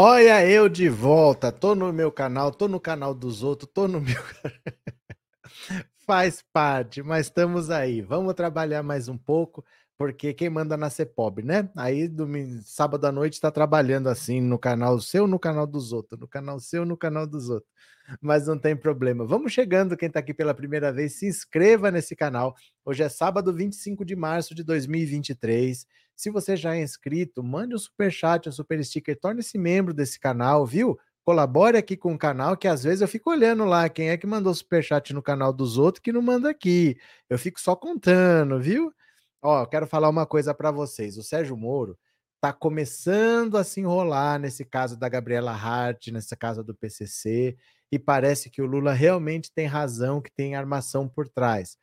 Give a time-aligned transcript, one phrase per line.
[0.00, 3.98] Olha eu de volta, tô no meu canal, tô no canal dos outros, tô no
[4.00, 4.14] meu.
[6.06, 8.00] Faz parte, mas estamos aí.
[8.00, 9.64] Vamos trabalhar mais um pouco,
[9.98, 11.68] porque quem manda nascer pobre, né?
[11.76, 16.20] Aí domingo, sábado à noite está trabalhando assim no canal seu, no canal dos outros,
[16.20, 17.70] no canal seu, no canal dos outros.
[18.22, 19.26] Mas não tem problema.
[19.26, 22.54] Vamos chegando, quem está aqui pela primeira vez, se inscreva nesse canal.
[22.84, 25.84] Hoje é sábado 25 de março de 2023.
[26.14, 30.18] Se você já é inscrito, mande um super chat, um super sticker, torne-se membro desse
[30.18, 30.96] canal, viu?
[31.24, 34.26] Colabore aqui com o canal, que às vezes eu fico olhando lá quem é que
[34.26, 36.96] mandou super chat no canal dos outros que não manda aqui.
[37.28, 38.92] Eu fico só contando, viu?
[39.42, 41.16] Ó, quero falar uma coisa para vocês.
[41.16, 41.98] O Sérgio Moro
[42.40, 47.56] tá começando a se enrolar nesse caso da Gabriela Hart, nessa casa do PCC,
[47.90, 51.78] e parece que o Lula realmente tem razão, que tem armação por trás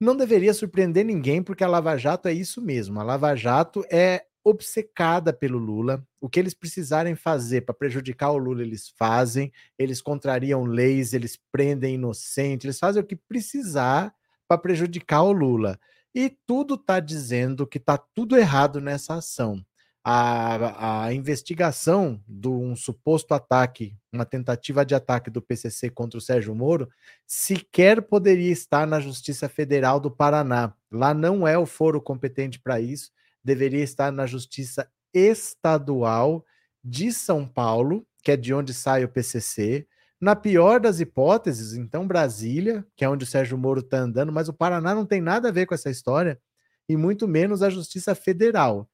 [0.00, 3.00] não deveria surpreender ninguém, porque a Lava Jato é isso mesmo.
[3.00, 6.06] A Lava Jato é obcecada pelo Lula.
[6.20, 9.50] O que eles precisarem fazer para prejudicar o Lula, eles fazem.
[9.78, 14.14] Eles contrariam leis, eles prendem inocentes, eles fazem o que precisar
[14.46, 15.78] para prejudicar o Lula.
[16.14, 19.64] E tudo está dizendo que está tudo errado nessa ação
[20.04, 26.20] a, a investigação de um suposto ataque, uma tentativa de ataque do PCC contra o
[26.20, 26.90] Sérgio Moro,
[27.26, 30.74] sequer poderia estar na Justiça Federal do Paraná.
[30.92, 33.10] Lá não é o foro competente para isso,
[33.42, 36.44] deveria estar na Justiça Estadual
[36.84, 39.86] de São Paulo, que é de onde sai o PCC.
[40.24, 44.48] Na pior das hipóteses, então Brasília, que é onde o Sérgio Moro está andando, mas
[44.48, 46.40] o Paraná não tem nada a ver com essa história,
[46.88, 48.88] e muito menos a Justiça Federal.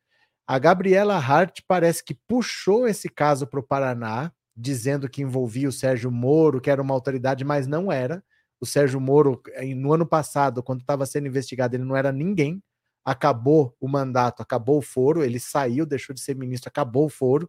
[0.44, 5.72] A Gabriela Hart parece que puxou esse caso para o Paraná, dizendo que envolvia o
[5.72, 8.24] Sérgio Moro, que era uma autoridade, mas não era.
[8.60, 9.40] O Sérgio Moro,
[9.76, 12.60] no ano passado, quando estava sendo investigado, ele não era ninguém.
[13.04, 17.48] Acabou o mandato, acabou o foro, ele saiu, deixou de ser ministro, acabou o foro.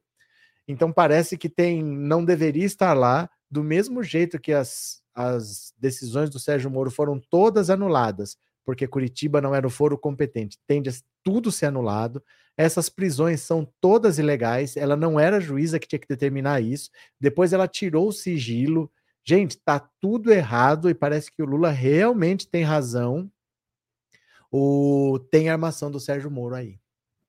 [0.68, 6.30] Então parece que tem, não deveria estar lá, do mesmo jeito que as, as decisões
[6.30, 10.58] do Sérgio Moro foram todas anuladas, porque Curitiba não era o foro competente.
[10.66, 12.24] Tende a tudo ser anulado.
[12.56, 14.78] Essas prisões são todas ilegais.
[14.78, 16.90] Ela não era a juíza que tinha que determinar isso.
[17.20, 18.90] Depois ela tirou o sigilo.
[19.24, 23.30] Gente, tá tudo errado e parece que o Lula realmente tem razão.
[24.50, 26.81] O tem armação do Sérgio Moro aí.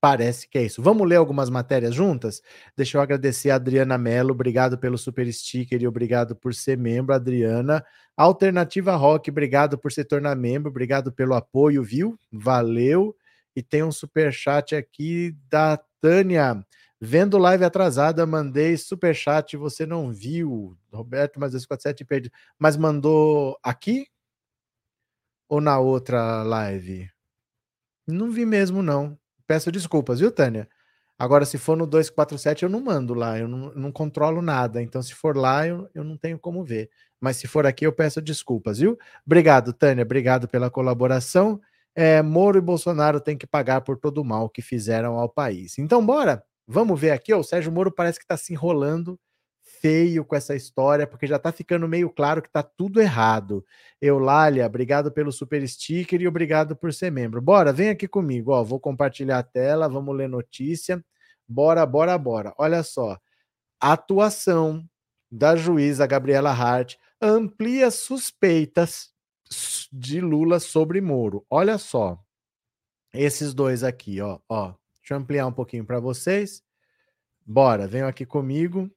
[0.03, 0.83] Parece que é isso.
[0.83, 2.43] Vamos ler algumas matérias juntas?
[2.77, 7.15] Deixa eu agradecer a Adriana Mello, obrigado pelo super sticker e obrigado por ser membro,
[7.15, 7.85] Adriana.
[8.17, 12.19] Alternativa Rock, obrigado por se tornar membro, obrigado pelo apoio, viu?
[12.33, 13.15] Valeu.
[13.55, 16.67] E tem um super chat aqui da Tânia.
[17.01, 20.77] Vendo live atrasada, mandei super chat, você não viu.
[20.93, 22.33] Roberto, mas 247 perdi.
[22.59, 24.09] Mas mandou aqui
[25.49, 27.09] ou na outra live?
[28.07, 29.17] Não vi mesmo não.
[29.47, 30.69] Peço desculpas, viu, Tânia?
[31.19, 34.83] Agora, se for no 247, eu não mando lá, eu não, não controlo nada.
[34.83, 36.91] Então, se for lá, eu, eu não tenho como ver.
[37.21, 38.99] Mas se for aqui, eu peço desculpas, viu?
[39.25, 40.03] Obrigado, Tânia.
[40.03, 41.61] Obrigado pela colaboração
[41.95, 45.79] é, Moro e Bolsonaro têm que pagar por todo o mal que fizeram ao país.
[45.79, 47.33] Então, bora, vamos ver aqui.
[47.33, 49.19] Ó, o Sérgio Moro parece que está se enrolando
[49.82, 53.66] feio com essa história, porque já está ficando meio claro que está tudo errado.
[54.00, 57.43] Eulália, obrigado pelo super sticker e obrigado por ser membro.
[57.43, 61.04] Bora, vem aqui comigo, ó, vou compartilhar a tela, vamos ler notícia.
[61.48, 62.54] Bora, bora, bora.
[62.56, 63.19] Olha só.
[63.81, 64.88] Atuação
[65.28, 69.10] da juíza Gabriela Hart amplia suspeitas
[69.93, 71.44] de Lula sobre Moro.
[71.50, 72.19] Olha só.
[73.12, 74.75] Esses dois aqui, ó, ó.
[75.00, 76.62] Deixa eu ampliar um pouquinho para vocês.
[77.44, 78.88] Bora, venham aqui comigo.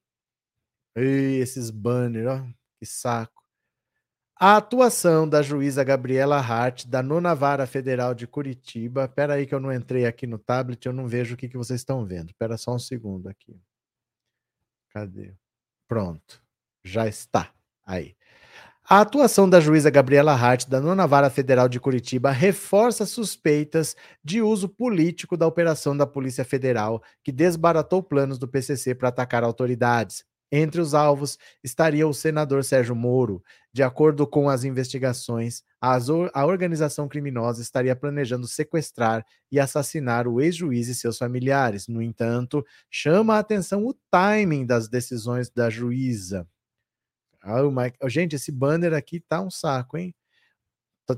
[0.95, 2.45] E esses banners, ó,
[2.79, 3.43] que saco.
[4.37, 9.05] A atuação da juíza Gabriela Hart, da Nona Vara Federal de Curitiba.
[9.05, 11.57] Espera aí que eu não entrei aqui no tablet, eu não vejo o que, que
[11.57, 12.31] vocês estão vendo.
[12.31, 13.57] Espera só um segundo aqui.
[14.89, 15.33] Cadê?
[15.87, 16.43] Pronto.
[16.83, 17.51] Já está.
[17.85, 18.15] Aí.
[18.87, 24.41] A atuação da juíza Gabriela Hart, da Nona Vara Federal de Curitiba, reforça suspeitas de
[24.41, 30.23] uso político da operação da Polícia Federal, que desbaratou planos do PCC para atacar autoridades.
[30.51, 33.43] Entre os alvos estaria o senador Sérgio Moro.
[33.73, 40.87] De acordo com as investigações, a organização criminosa estaria planejando sequestrar e assassinar o ex-juiz
[40.87, 41.87] e seus familiares.
[41.87, 46.47] No entanto, chama a atenção o timing das decisões da juíza.
[47.41, 47.61] Ah.
[48.07, 50.15] Gente, esse banner aqui tá um saco, hein?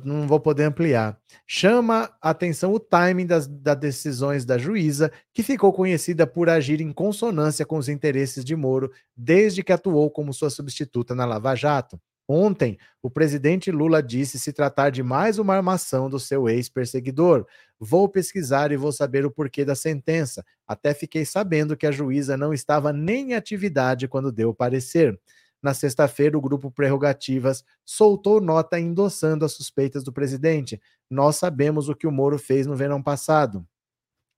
[0.03, 1.17] Não vou poder ampliar.
[1.45, 6.91] Chama atenção o timing das, das decisões da juíza, que ficou conhecida por agir em
[6.91, 11.99] consonância com os interesses de Moro desde que atuou como sua substituta na Lava Jato.
[12.29, 17.45] Ontem, o presidente Lula disse se tratar de mais uma armação do seu ex-perseguidor.
[17.79, 20.43] Vou pesquisar e vou saber o porquê da sentença.
[20.67, 25.17] Até fiquei sabendo que a juíza não estava nem em atividade quando deu o parecer.
[25.61, 30.79] Na sexta-feira, o grupo Prerrogativas soltou nota endossando as suspeitas do presidente.
[31.09, 33.65] Nós sabemos o que o Moro fez no verão passado.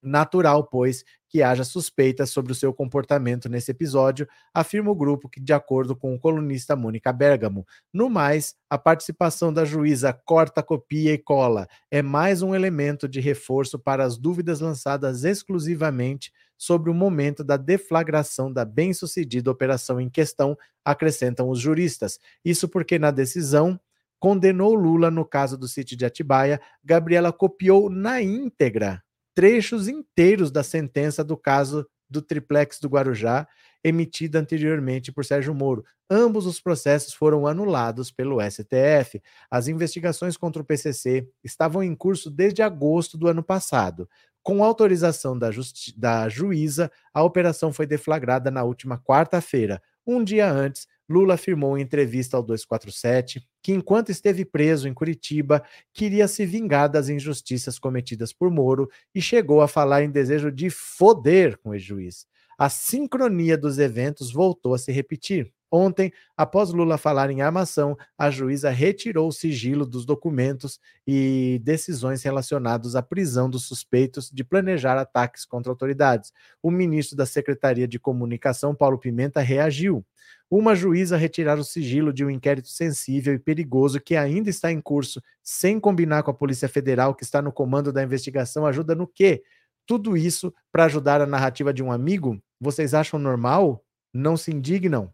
[0.02, 5.42] Natural, pois, que haja suspeitas sobre o seu comportamento nesse episódio, afirma o grupo que,
[5.42, 7.68] de acordo com o colunista Mônica Bergamo.
[7.94, 13.20] No mais, a participação da juíza corta, copia e cola é mais um elemento de
[13.20, 20.10] reforço para as dúvidas lançadas exclusivamente sobre o momento da deflagração da bem-sucedida operação em
[20.10, 22.20] questão, acrescentam os juristas.
[22.44, 23.80] Isso porque, na decisão,
[24.20, 29.02] condenou Lula no caso do sítio de Atibaia, Gabriela copiou na íntegra
[29.34, 33.48] trechos inteiros da sentença do caso do triplex do Guarujá,
[33.82, 35.86] emitida anteriormente por Sérgio Moro.
[36.10, 39.22] Ambos os processos foram anulados pelo STF.
[39.50, 44.10] As investigações contra o PCC estavam em curso desde agosto do ano passado.
[44.44, 45.50] Com autorização da,
[45.98, 51.82] da juíza, a operação foi deflagrada na última quarta-feira, um dia antes Lula afirmou em
[51.82, 58.32] entrevista ao 247 que, enquanto esteve preso em Curitiba, queria se vingar das injustiças cometidas
[58.32, 62.28] por Moro e chegou a falar em desejo de foder com o juiz.
[62.58, 65.52] A sincronia dos eventos voltou a se repetir.
[65.72, 72.24] Ontem, após Lula falar em armação, a juíza retirou o sigilo dos documentos e decisões
[72.24, 76.34] relacionados à prisão dos suspeitos de planejar ataques contra autoridades.
[76.62, 80.04] O ministro da Secretaria de Comunicação, Paulo Pimenta, reagiu
[80.50, 84.82] uma juíza retirar o sigilo de um inquérito sensível e perigoso que ainda está em
[84.82, 89.06] curso, sem combinar com a Polícia Federal, que está no comando da investigação, ajuda no
[89.08, 89.44] quê?
[89.86, 92.42] Tudo isso para ajudar a narrativa de um amigo?
[92.60, 93.84] Vocês acham normal?
[94.12, 95.14] Não se indignam?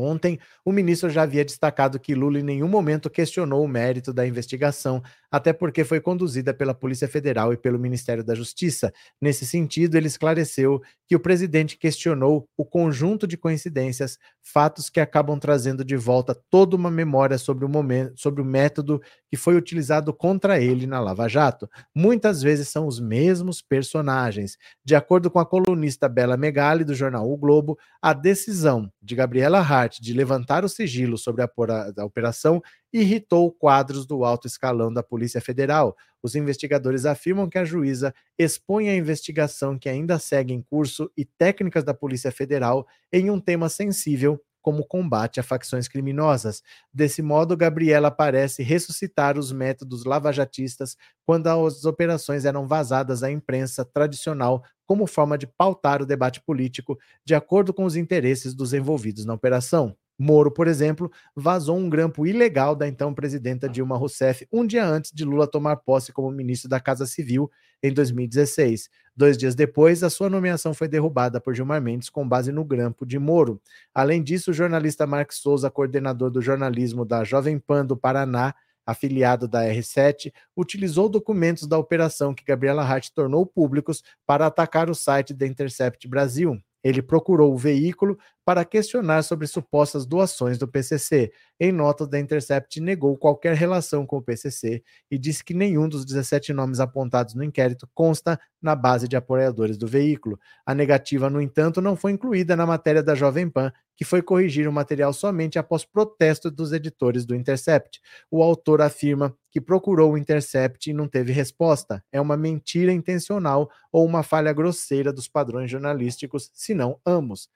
[0.00, 4.24] Ontem, o ministro já havia destacado que Lula em nenhum momento questionou o mérito da
[4.24, 8.92] investigação, até porque foi conduzida pela Polícia Federal e pelo Ministério da Justiça.
[9.20, 15.38] Nesse sentido, ele esclareceu que o presidente questionou o conjunto de coincidências, fatos que acabam
[15.38, 20.12] trazendo de volta toda uma memória sobre o momento, sobre o método que foi utilizado
[20.12, 21.68] contra ele na Lava Jato.
[21.94, 24.56] Muitas vezes são os mesmos personagens.
[24.84, 29.58] De acordo com a colunista Bela Megali do jornal O Globo, a decisão de Gabriela
[29.58, 31.50] Hart de levantar o sigilo sobre a,
[31.96, 32.62] a operação
[32.92, 35.96] irritou quadros do alto escalão da Polícia Federal.
[36.22, 41.24] Os investigadores afirmam que a juíza expõe a investigação que ainda segue em curso e
[41.24, 46.62] técnicas da Polícia Federal em um tema sensível como combate a facções criminosas.
[46.92, 50.94] Desse modo, Gabriela parece ressuscitar os métodos lavajatistas
[51.24, 56.98] quando as operações eram vazadas à imprensa tradicional como forma de pautar o debate político
[57.24, 59.96] de acordo com os interesses dos envolvidos na operação.
[60.18, 65.12] Moro, por exemplo, vazou um grampo ilegal da então presidenta Dilma Rousseff um dia antes
[65.14, 67.50] de Lula tomar posse como ministro da Casa Civil
[67.82, 68.88] em 2016.
[69.16, 73.04] Dois dias depois, a sua nomeação foi derrubada por Gilmar Mendes com base no grampo
[73.04, 73.60] de Moro.
[73.94, 78.54] Além disso, o jornalista Mark Souza, coordenador do jornalismo da Jovem Pan do Paraná,
[78.86, 84.94] afiliado da R7, utilizou documentos da operação que Gabriela Hart tornou públicos para atacar o
[84.94, 86.58] site da Intercept Brasil.
[86.82, 91.30] Ele procurou o veículo para questionar sobre supostas doações do PCC.
[91.60, 96.02] Em nota, da Intercept negou qualquer relação com o PCC e disse que nenhum dos
[96.06, 100.40] 17 nomes apontados no inquérito consta na base de apoiadores do veículo.
[100.64, 104.66] A negativa, no entanto, não foi incluída na matéria da Jovem Pan, que foi corrigir
[104.66, 108.00] o material somente após protesto dos editores do Intercept.
[108.30, 112.02] O autor afirma que procurou o Intercept e não teve resposta.
[112.10, 117.50] É uma mentira intencional ou uma falha grosseira dos padrões jornalísticos, se não ambos.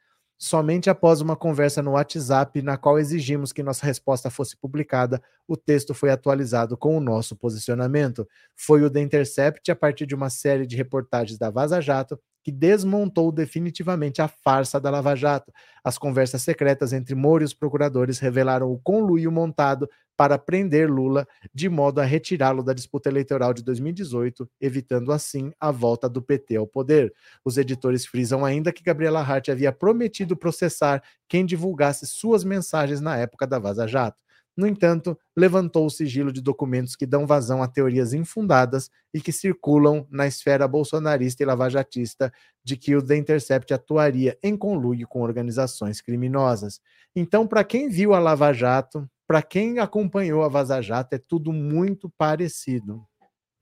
[0.44, 5.56] Somente após uma conversa no WhatsApp, na qual exigimos que nossa resposta fosse publicada, o
[5.56, 8.26] texto foi atualizado com o nosso posicionamento.
[8.56, 12.50] Foi o The Intercept, a partir de uma série de reportagens da Vaza Jato, que
[12.50, 15.52] desmontou definitivamente a farsa da Lava Jato.
[15.84, 21.26] As conversas secretas entre Moro e os procuradores revelaram o conluio montado para prender Lula,
[21.54, 26.57] de modo a retirá-lo da disputa eleitoral de 2018, evitando assim a volta do PT
[26.57, 27.12] ao poder.
[27.45, 33.16] Os editores frisam ainda que Gabriela Hart havia prometido processar quem divulgasse suas mensagens na
[33.16, 34.23] época da Vaza Jato.
[34.54, 39.33] No entanto, levantou o sigilo de documentos que dão vazão a teorias infundadas e que
[39.33, 42.31] circulam na esfera bolsonarista e lavajatista
[42.62, 46.81] de que o The Intercept atuaria em conluio com organizações criminosas.
[47.16, 51.54] Então, para quem viu a Lava Jato, para quem acompanhou a Vaza Jato, é tudo
[51.54, 53.02] muito parecido.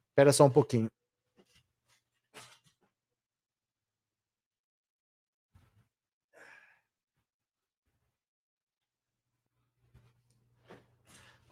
[0.08, 0.88] Espera só um pouquinho.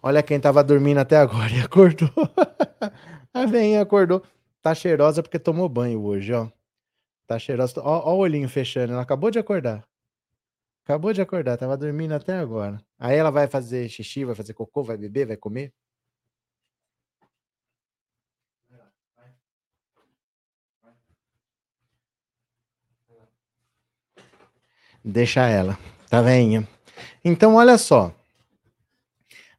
[0.02, 2.10] Olha quem tava dormindo até agora e acordou.
[3.32, 4.24] A veinha acordou.
[4.60, 6.50] Tá cheirosa porque tomou banho hoje, ó.
[7.28, 7.80] Tá cheirosa.
[7.84, 8.94] Ó, ó o olhinho fechando.
[8.94, 9.87] Ela acabou de acordar.
[10.88, 11.58] Acabou de acordar.
[11.58, 12.80] Tava dormindo até agora.
[12.98, 15.70] Aí ela vai fazer xixi, vai fazer cocô, vai beber, vai comer.
[25.04, 25.78] Deixa ela.
[26.08, 26.66] Tá veinha.
[27.22, 28.14] Então, olha só.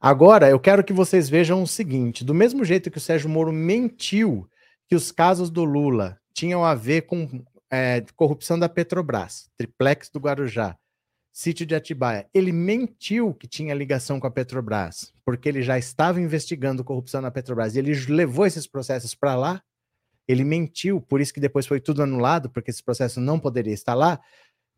[0.02, 3.54] Agora, eu quero que vocês vejam o seguinte: do mesmo jeito que o Sérgio Moro
[3.54, 4.50] mentiu
[4.88, 10.20] que os casos do Lula tinham a ver com é, corrupção da Petrobras, triplex do
[10.20, 10.76] Guarujá,
[11.40, 16.20] sítio de Atibaia, ele mentiu que tinha ligação com a Petrobras, porque ele já estava
[16.20, 19.64] investigando corrupção na Petrobras e ele levou esses processos para lá.
[20.28, 23.94] Ele mentiu, por isso que depois foi tudo anulado, porque esse processo não poderia estar
[23.94, 24.20] lá.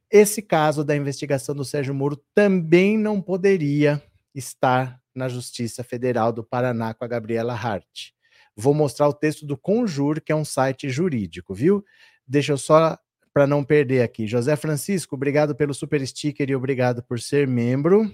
[0.08, 4.00] Esse caso da investigação do Sérgio Moro também não poderia
[4.36, 8.12] estar na Justiça Federal do Paraná com a Gabriela Hart.
[8.56, 11.84] Vou mostrar o texto do Conjur, que é um site jurídico, viu?
[12.27, 13.00] Deixa eu só
[13.33, 14.27] para não perder aqui.
[14.27, 18.11] José Francisco, obrigado pelo super sticker e obrigado por ser membro.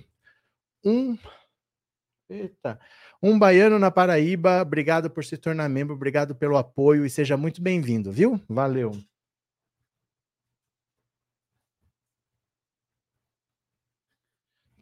[0.83, 1.17] Um
[2.29, 2.79] Eita.
[3.21, 7.61] Um baiano na Paraíba, obrigado por se tornar membro, obrigado pelo apoio e seja muito
[7.61, 8.39] bem-vindo, viu?
[8.49, 8.91] Valeu.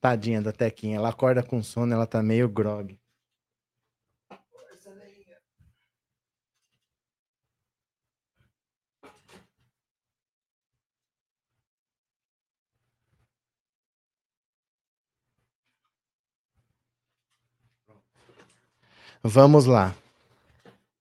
[0.02, 2.98] Tadinha da Tequinha, ela acorda com sono, ela tá meio grog.
[19.28, 19.96] Vamos lá.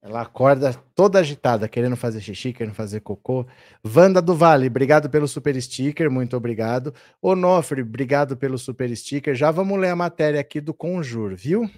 [0.00, 3.46] Ela acorda toda agitada, querendo fazer xixi, querendo fazer cocô.
[3.82, 6.94] Vanda do Vale, obrigado pelo super sticker, muito obrigado.
[7.20, 9.34] Onofre, obrigado pelo super sticker.
[9.34, 11.70] Já vamos ler a matéria aqui do Conjur, viu?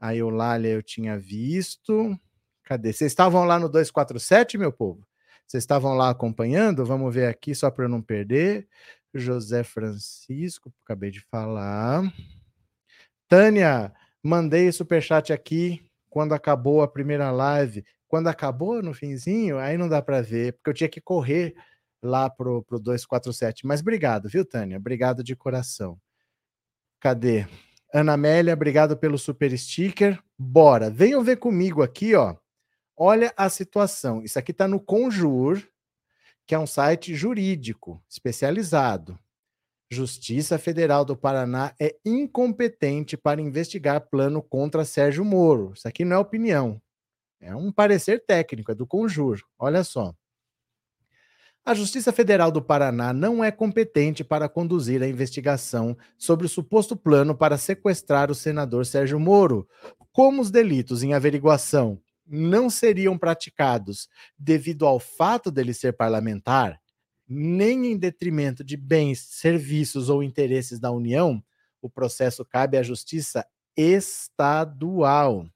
[0.00, 2.18] Aí o Lália eu tinha visto.
[2.64, 2.92] Cadê?
[2.92, 5.06] Vocês estavam lá no 247, meu povo?
[5.46, 6.84] Vocês estavam lá acompanhando?
[6.84, 8.66] Vamos ver aqui, só para eu não perder.
[9.14, 12.02] José Francisco, acabei de falar.
[13.28, 17.84] Tânia, Mandei superchat aqui quando acabou a primeira live.
[18.06, 21.54] Quando acabou no finzinho, aí não dá para ver, porque eu tinha que correr
[22.02, 23.66] lá pro, pro 247.
[23.66, 24.76] Mas obrigado, viu, Tânia?
[24.76, 25.98] Obrigado de coração.
[26.98, 27.46] Cadê?
[27.92, 30.20] Ana Amélia, obrigado pelo super sticker.
[30.38, 32.36] Bora, venham ver comigo aqui, ó.
[32.96, 34.22] Olha a situação.
[34.22, 35.62] Isso aqui está no Conjur,
[36.46, 39.18] que é um site jurídico especializado.
[39.92, 45.72] Justiça Federal do Paraná é incompetente para investigar plano contra Sérgio Moro.
[45.74, 46.80] Isso aqui não é opinião,
[47.40, 49.40] é um parecer técnico, é do Conjur.
[49.58, 50.14] Olha só.
[51.64, 56.96] A Justiça Federal do Paraná não é competente para conduzir a investigação sobre o suposto
[56.96, 59.68] plano para sequestrar o senador Sérgio Moro.
[60.12, 66.79] Como os delitos em averiguação não seriam praticados devido ao fato dele ser parlamentar,
[67.30, 71.40] nem em detrimento de bens, serviços ou interesses da União,
[71.80, 73.46] o processo cabe à Justiça
[73.76, 75.46] Estadual.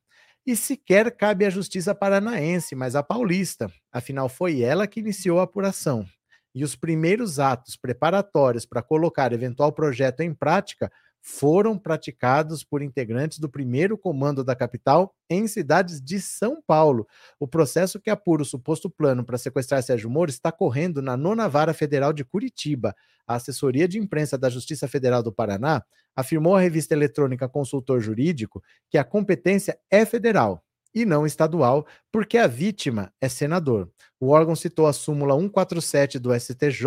[0.47, 5.43] E sequer cabe à Justiça Paranaense, mas à Paulista, afinal foi ela que iniciou a
[5.43, 6.07] apuração.
[6.55, 10.93] E os primeiros atos preparatórios para colocar eventual projeto em prática
[11.27, 17.09] foram praticados por integrantes do primeiro comando da capital em cidades de São Paulo.
[17.41, 21.49] O processo que apura o suposto plano para sequestrar Sérgio Moro está correndo na nona
[21.49, 22.95] vara federal de Curitiba.
[23.27, 25.83] A assessoria de imprensa da Justiça Federal do Paraná
[26.15, 30.63] afirmou à revista eletrônica Consultor Jurídico que a competência é federal
[30.95, 33.91] e não estadual, porque a vítima é senador.
[34.21, 36.87] O órgão citou a súmula 147 do STJ,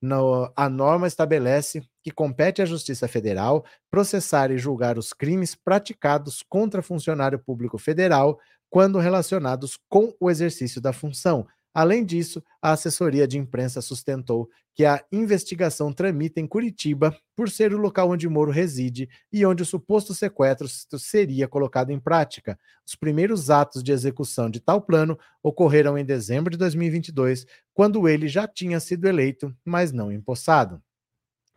[0.00, 6.44] no, a norma estabelece que compete à Justiça Federal processar e julgar os crimes praticados
[6.48, 8.38] contra funcionário público federal
[8.70, 11.46] quando relacionados com o exercício da função,
[11.78, 17.74] Além disso, a assessoria de imprensa sustentou que a investigação tramita em Curitiba por ser
[17.74, 20.68] o local onde Moro reside e onde o suposto sequestro
[21.00, 22.56] seria colocado em prática.
[22.86, 27.44] Os primeiros atos de execução de tal plano ocorreram em dezembro de 2022,
[27.74, 30.80] quando ele já tinha sido eleito, mas não empossado.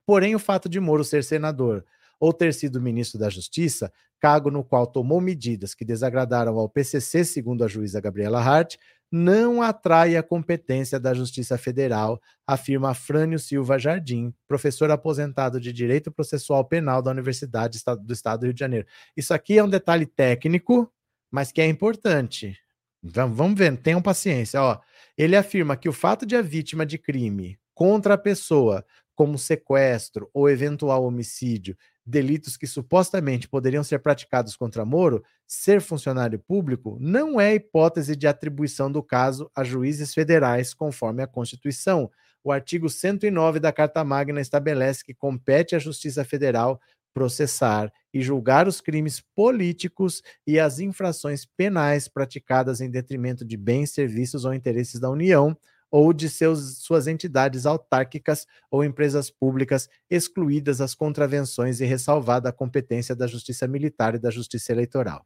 [0.03, 1.85] Porém, o fato de Moro ser senador
[2.19, 7.23] ou ter sido ministro da Justiça, cargo no qual tomou medidas que desagradaram ao PCC,
[7.23, 8.77] segundo a juíza Gabriela Hart,
[9.11, 16.09] não atrai a competência da Justiça Federal, afirma Frânio Silva Jardim, professor aposentado de Direito
[16.09, 18.87] Processual Penal da Universidade do Estado do Rio de Janeiro.
[19.15, 20.89] Isso aqui é um detalhe técnico,
[21.29, 22.57] mas que é importante.
[23.03, 24.61] Vamos ver, tenham paciência.
[24.61, 24.79] Ó,
[25.17, 30.29] ele afirma que o fato de a vítima de crime contra a pessoa, como sequestro
[30.33, 31.75] ou eventual homicídio,
[32.05, 38.27] delitos que supostamente poderiam ser praticados contra Moro, ser funcionário público não é hipótese de
[38.27, 42.09] atribuição do caso a juízes federais, conforme a Constituição.
[42.43, 46.79] O artigo 109 da Carta Magna estabelece que compete à Justiça Federal
[47.13, 53.91] processar e julgar os crimes políticos e as infrações penais praticadas em detrimento de bens,
[53.91, 55.55] serviços ou interesses da União
[55.91, 62.53] ou de seus, suas entidades autárquicas ou empresas públicas, excluídas as contravenções e ressalvada a
[62.53, 65.25] competência da Justiça Militar e da Justiça Eleitoral.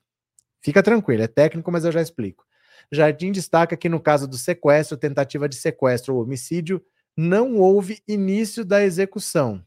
[0.60, 2.44] Fica tranquilo, é técnico, mas eu já explico.
[2.92, 6.84] Jardim destaca que no caso do sequestro, tentativa de sequestro ou homicídio,
[7.16, 9.64] não houve início da execução.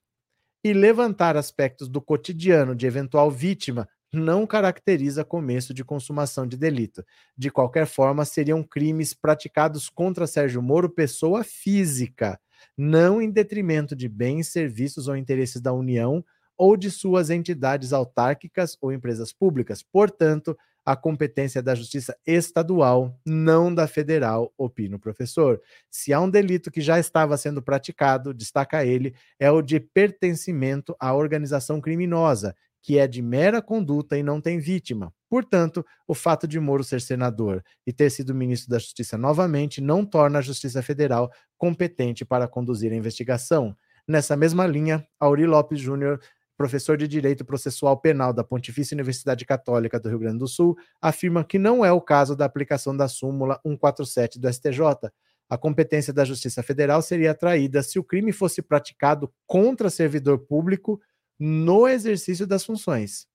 [0.62, 7.04] E levantar aspectos do cotidiano de eventual vítima não caracteriza começo de consumação de delito.
[7.36, 12.40] De qualquer forma, seriam crimes praticados contra Sérgio Moro, pessoa física,
[12.76, 16.24] não em detrimento de bens, serviços ou interesses da União
[16.56, 19.82] ou de suas entidades autárquicas ou empresas públicas.
[19.82, 20.56] Portanto,
[20.88, 25.60] a competência da justiça estadual, não da federal, opina o professor.
[25.90, 30.96] Se há um delito que já estava sendo praticado, destaca ele, é o de pertencimento
[30.98, 35.12] à organização criminosa, que é de mera conduta e não tem vítima.
[35.28, 40.04] Portanto, o fato de Moro ser senador e ter sido ministro da Justiça novamente não
[40.04, 43.76] torna a Justiça Federal competente para conduzir a investigação.
[44.06, 46.20] Nessa mesma linha, Auri Lopes Júnior
[46.58, 51.44] professor de Direito Processual Penal da Pontifícia Universidade Católica do Rio Grande do Sul, afirma
[51.44, 55.08] que não é o caso da aplicação da súmula 147 do STJ.
[55.48, 61.00] A competência da Justiça Federal seria atraída se o crime fosse praticado contra servidor público
[61.38, 63.26] no exercício das funções.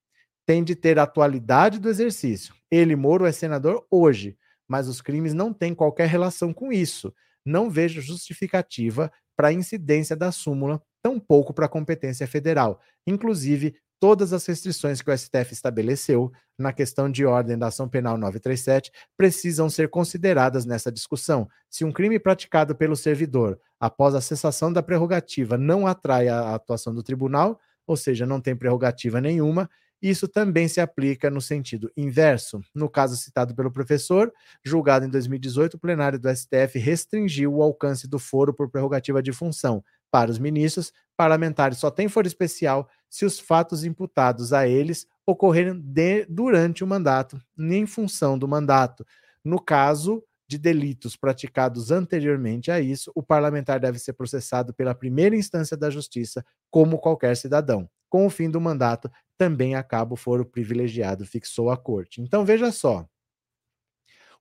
[0.46, 2.54] Tem de ter atualidade do exercício.
[2.70, 4.38] Ele, Moro, é senador hoje,
[4.68, 7.14] mas os crimes não têm qualquer relação com isso.
[7.46, 12.80] Não vejo justificativa para a incidência da súmula tampouco para a competência federal.
[13.06, 18.18] Inclusive, todas as restrições que o STF estabeleceu na questão de ordem da ação penal
[18.18, 21.48] 937 precisam ser consideradas nessa discussão.
[21.70, 26.94] Se um crime praticado pelo servidor após a cessação da prerrogativa não atrai a atuação
[26.94, 29.70] do tribunal, ou seja, não tem prerrogativa nenhuma,
[30.02, 32.60] isso também se aplica no sentido inverso.
[32.76, 38.06] No caso citado pelo professor, julgado em 2018, o plenário do STF restringiu o alcance
[38.08, 43.26] do foro por prerrogativa de função, para os ministros, parlamentares só têm foro especial se
[43.26, 49.04] os fatos imputados a eles ocorrerem de, durante o mandato, nem em função do mandato.
[49.44, 55.36] No caso de delitos praticados anteriormente a isso, o parlamentar deve ser processado pela primeira
[55.36, 57.90] instância da justiça, como qualquer cidadão.
[58.08, 62.22] Com o fim do mandato, também acaba o foro privilegiado, fixou a corte.
[62.22, 63.08] Então veja só.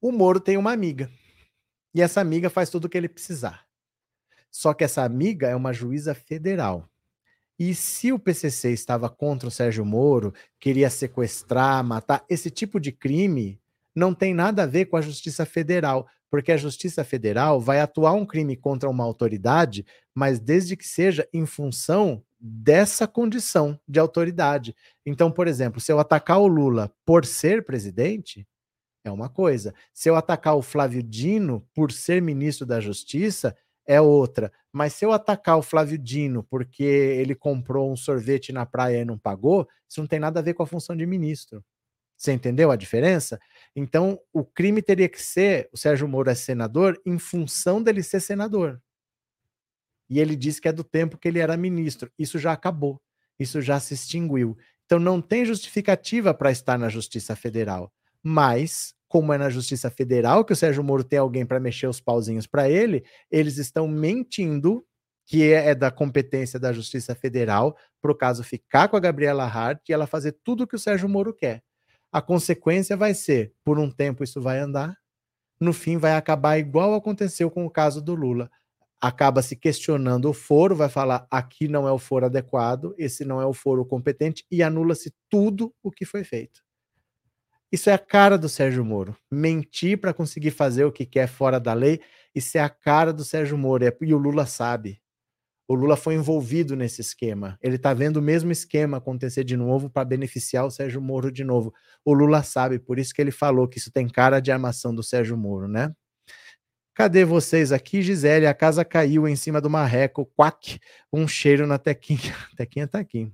[0.01, 1.11] O Moro tem uma amiga.
[1.95, 3.65] E essa amiga faz tudo o que ele precisar.
[4.51, 6.87] Só que essa amiga é uma juíza federal.
[7.59, 12.93] E se o PCC estava contra o Sérgio Moro, queria sequestrar, matar, esse tipo de
[12.93, 13.62] crime
[13.95, 18.15] não tem nada a ver com a Justiça Federal, porque a Justiça Federal vai atuar
[18.15, 24.75] um crime contra uma autoridade, mas desde que seja em função dessa condição de autoridade.
[25.05, 28.47] Então, por exemplo, se eu atacar o Lula por ser presidente,
[29.05, 29.75] é uma coisa.
[29.93, 34.53] Se eu atacar o Flávio Dino por ser ministro da Justiça, é outra.
[34.73, 39.05] Mas se eu atacar o Flávio Dino porque ele comprou um sorvete na praia e
[39.05, 41.63] não pagou, isso não tem nada a ver com a função de ministro.
[42.23, 43.37] Você entendeu a diferença?
[43.75, 48.21] Então, o crime teria que ser, o Sérgio Moro é senador em função dele ser
[48.21, 48.81] senador.
[50.09, 52.13] E ele disse que é do tempo que ele era ministro.
[52.17, 53.03] Isso já acabou.
[53.41, 54.57] Isso já se extinguiu.
[54.85, 57.93] Então não tem justificativa para estar na Justiça Federal.
[58.23, 62.01] Mas como é na Justiça Federal, que o Sérgio Moro tem alguém para mexer os
[62.01, 64.87] pauzinhos para ele, eles estão mentindo
[65.27, 69.45] que é, é da competência da Justiça Federal, para o caso ficar com a Gabriela
[69.45, 71.63] Hart e ela fazer tudo o que o Sérgio Moro quer.
[72.13, 74.97] A consequência vai ser, por um tempo isso vai andar,
[75.61, 78.51] no fim vai acabar igual aconteceu com o caso do Lula.
[79.01, 83.41] Acaba se questionando o foro, vai falar aqui não é o foro adequado, esse não
[83.41, 86.63] é o foro competente e anula-se tudo o que foi feito.
[87.73, 89.17] Isso é a cara do Sérgio Moro.
[89.31, 92.01] Mentir para conseguir fazer o que quer fora da lei,
[92.35, 93.85] isso é a cara do Sérgio Moro.
[93.85, 95.01] É, e o Lula sabe.
[95.69, 97.59] O Lula foi envolvido nesse esquema.
[97.63, 101.45] Ele está vendo o mesmo esquema acontecer de novo para beneficiar o Sérgio Moro de
[101.45, 101.73] novo.
[102.05, 105.03] O Lula sabe, por isso que ele falou que isso tem cara de armação do
[105.03, 105.95] Sérgio Moro, né?
[106.95, 108.47] Cadê vocês aqui, Gisele?
[108.47, 110.79] A casa caiu em cima do marreco, quack,
[111.13, 112.19] um cheiro na tequinha.
[112.57, 113.33] Tequinha tá aqui.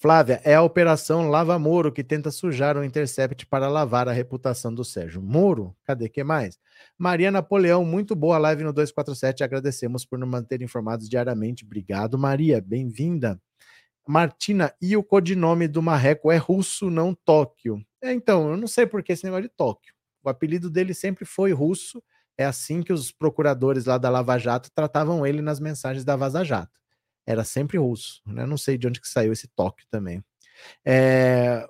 [0.00, 4.72] Flávia, é a operação Lava Moro que tenta sujar o Intercept para lavar a reputação
[4.72, 5.74] do Sérgio Moro.
[5.82, 6.56] Cadê que mais?
[6.96, 9.42] Maria Napoleão, muito boa live no 247.
[9.42, 11.64] Agradecemos por nos manter informados diariamente.
[11.64, 12.60] Obrigado, Maria.
[12.60, 13.40] Bem-vinda.
[14.06, 17.84] Martina, e o codinome do Marreco é russo, não Tóquio.
[18.00, 19.92] É, então, eu não sei por que esse negócio de Tóquio.
[20.22, 22.00] O apelido dele sempre foi russo.
[22.38, 26.44] É assim que os procuradores lá da Lava Jato tratavam ele nas mensagens da Vaza
[26.44, 26.78] Jato.
[27.28, 28.22] Era sempre russo.
[28.26, 28.46] Né?
[28.46, 30.24] Não sei de onde que saiu esse Tóquio também.
[30.82, 31.68] É...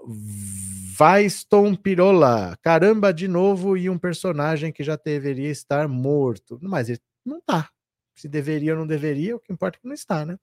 [0.97, 2.57] Vaiston Pirola.
[2.63, 6.61] Caramba, de novo, e um personagem que já deveria estar morto.
[6.63, 7.69] Mas ele não tá.
[8.15, 10.39] Se deveria ou não deveria, o que importa é que não está, né?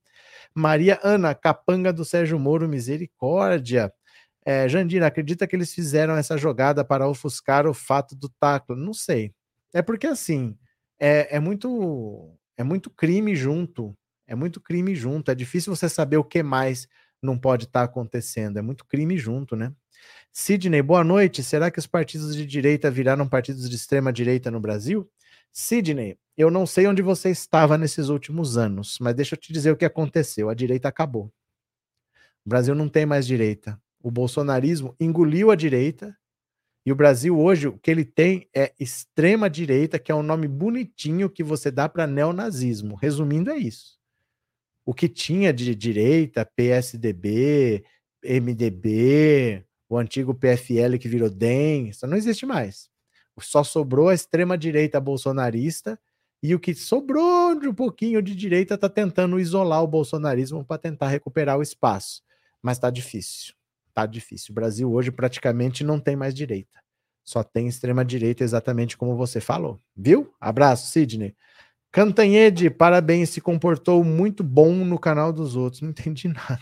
[0.53, 3.93] Maria Ana, capanga do Sérgio Moro, misericórdia.
[4.45, 8.75] É, Jandira, acredita que eles fizeram essa jogada para ofuscar o fato do taco?
[8.75, 9.33] Não sei.
[9.73, 10.57] É porque assim,
[10.99, 13.95] é, é muito é muito crime junto.
[14.27, 15.31] É muito crime junto.
[15.31, 16.87] É difícil você saber o que mais
[17.21, 18.57] não pode estar tá acontecendo.
[18.57, 19.73] É muito crime junto, né?
[20.31, 21.43] Sidney, boa noite.
[21.43, 25.09] Será que os partidos de direita viraram partidos de extrema direita no Brasil?
[25.51, 29.71] Sidney, eu não sei onde você estava nesses últimos anos, mas deixa eu te dizer
[29.71, 30.49] o que aconteceu.
[30.49, 31.31] A direita acabou.
[32.45, 33.81] O Brasil não tem mais direita.
[34.03, 36.15] O bolsonarismo engoliu a direita
[36.85, 40.47] e o Brasil hoje, o que ele tem é extrema direita, que é um nome
[40.47, 42.93] bonitinho que você dá para neonazismo.
[42.93, 43.97] Resumindo, é isso.
[44.85, 47.83] O que tinha de direita, PSDB,
[48.23, 52.89] MDB, o antigo PFL que virou DEM, isso não existe mais.
[53.39, 55.99] Só sobrou a extrema direita bolsonarista
[56.41, 60.77] e o que sobrou de um pouquinho de direita está tentando isolar o bolsonarismo para
[60.77, 62.21] tentar recuperar o espaço.
[62.61, 63.53] Mas está difícil.
[63.89, 64.51] Está difícil.
[64.51, 66.83] O Brasil hoje praticamente não tem mais direita.
[67.23, 69.81] Só tem extrema direita, exatamente como você falou.
[69.95, 70.31] Viu?
[70.39, 71.35] Abraço, Sidney.
[71.95, 75.81] Cantanhede, parabéns, se comportou muito bom no canal dos outros.
[75.81, 76.59] Não entendi nada.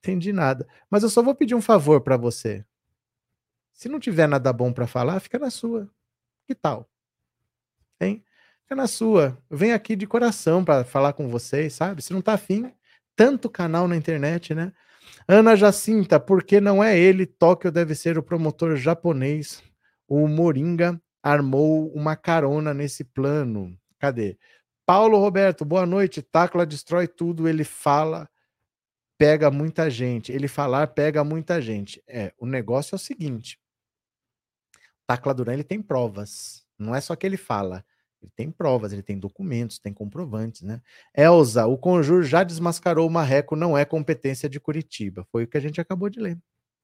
[0.00, 0.66] Entendi nada.
[0.90, 2.64] Mas eu só vou pedir um favor para você.
[3.72, 5.88] Se não tiver nada bom para falar, fica na sua.
[6.44, 6.90] Que tal?
[8.00, 8.24] Hein?
[8.62, 9.40] Fica na sua.
[9.48, 12.02] Eu venho aqui de coração para falar com vocês, sabe?
[12.02, 12.74] Se não tá afim,
[13.14, 14.72] tanto canal na internet, né?
[15.28, 19.62] Ana Jacinta, porque não é ele, Tóquio deve ser o promotor japonês.
[20.08, 23.78] O Moringa armou uma carona nesse plano.
[24.06, 24.38] Cadê?
[24.86, 26.22] Paulo Roberto, boa noite.
[26.22, 28.30] Tacla destrói tudo, ele fala,
[29.18, 30.30] pega muita gente.
[30.30, 32.00] Ele falar pega muita gente.
[32.06, 33.58] É, o negócio é o seguinte.
[35.08, 36.64] Tacla Duran, ele tem provas.
[36.78, 37.84] Não é só que ele fala.
[38.22, 40.80] Ele tem provas, ele tem documentos, tem comprovantes, né?
[41.12, 45.26] Elza, o Conjur já desmascarou o Marreco, não é competência de Curitiba.
[45.32, 46.38] Foi o que a gente acabou de ler.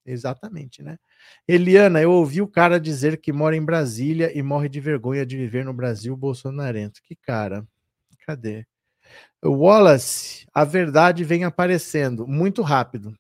[0.05, 0.99] Exatamente, né?
[1.47, 5.37] Eliana, eu ouvi o cara dizer que mora em Brasília e morre de vergonha de
[5.37, 7.01] viver no Brasil bolsonarento.
[7.03, 7.67] Que cara.
[8.27, 8.67] Cadê?
[9.45, 13.15] Wallace, a verdade vem aparecendo muito rápido.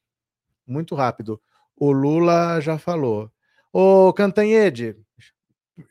[0.66, 1.40] Muito rápido.
[1.76, 3.30] O Lula já falou.
[3.72, 4.96] Ô, Cantanhede,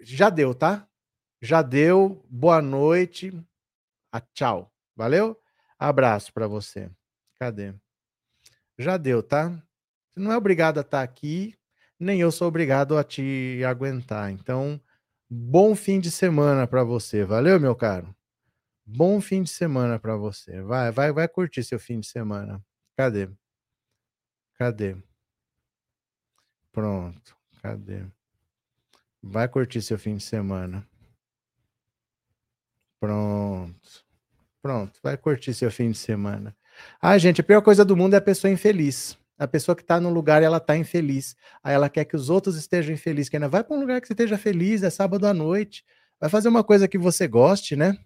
[0.01, 0.87] já deu, tá?
[1.41, 2.25] Já deu.
[2.29, 3.33] Boa noite.
[4.11, 4.71] Ah, tchau.
[4.95, 5.37] Valeu?
[5.79, 6.89] Abraço para você.
[7.39, 7.73] Cadê?
[8.77, 9.61] Já deu, tá?
[10.13, 11.55] Você não é obrigado a estar tá aqui,
[11.99, 14.31] nem eu sou obrigado a te aguentar.
[14.31, 14.79] Então,
[15.29, 17.23] bom fim de semana para você.
[17.23, 18.13] Valeu, meu caro?
[18.85, 20.61] Bom fim de semana para você.
[20.61, 22.61] Vai, vai, vai curtir seu fim de semana.
[22.97, 23.29] Cadê?
[24.55, 24.97] Cadê?
[26.71, 27.35] Pronto.
[27.61, 28.05] Cadê?
[29.21, 30.85] Vai curtir seu fim de semana.
[32.99, 34.05] Pronto.
[34.61, 36.55] Pronto, vai curtir seu fim de semana.
[37.01, 39.17] Ah, gente, a pior coisa do mundo é a pessoa infeliz.
[39.41, 41.35] A pessoa que está no lugar, ela está infeliz.
[41.63, 43.27] Aí ela quer que os outros estejam infelizes.
[43.27, 45.83] Que ainda vai para um lugar que você esteja feliz, é sábado à noite.
[46.19, 47.97] Vai fazer uma coisa que você goste, né?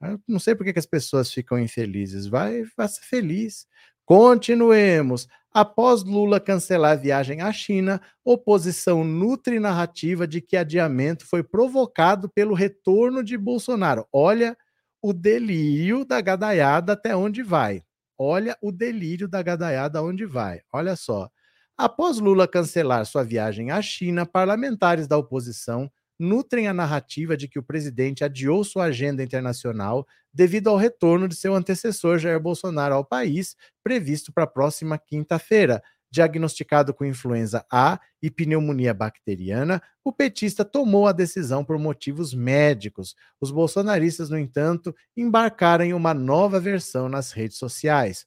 [0.00, 2.28] Eu não sei por que, que as pessoas ficam infelizes.
[2.28, 3.66] Vai, faça feliz.
[4.04, 5.26] Continuemos.
[5.52, 12.28] Após Lula cancelar a viagem à China, oposição nutre narrativa de que adiamento foi provocado
[12.28, 14.06] pelo retorno de Bolsonaro.
[14.12, 14.56] Olha
[15.02, 17.82] o delírio da gadaiada até onde vai.
[18.22, 20.60] Olha o delírio da gadaiada onde vai.
[20.72, 21.30] Olha só.
[21.76, 27.58] Após Lula cancelar sua viagem à China, parlamentares da oposição nutrem a narrativa de que
[27.58, 33.02] o presidente adiou sua agenda internacional devido ao retorno de seu antecessor Jair Bolsonaro ao
[33.04, 35.82] país, previsto para a próxima quinta-feira.
[36.10, 43.14] Diagnosticado com influenza A e pneumonia bacteriana, o petista tomou a decisão por motivos médicos.
[43.40, 48.26] Os bolsonaristas, no entanto, embarcaram em uma nova versão nas redes sociais.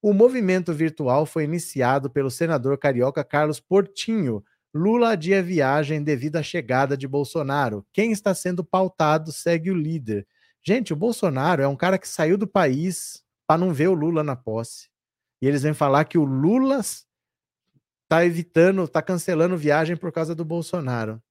[0.00, 4.42] O movimento virtual foi iniciado pelo senador carioca Carlos Portinho,
[4.74, 7.86] Lula adia viagem devido à chegada de Bolsonaro.
[7.92, 10.26] Quem está sendo pautado segue o líder.
[10.62, 14.22] Gente, o Bolsonaro é um cara que saiu do país para não ver o Lula
[14.22, 14.88] na posse.
[15.40, 16.80] E eles vêm falar que o Lula
[18.08, 21.22] está evitando, está cancelando viagem por causa do Bolsonaro.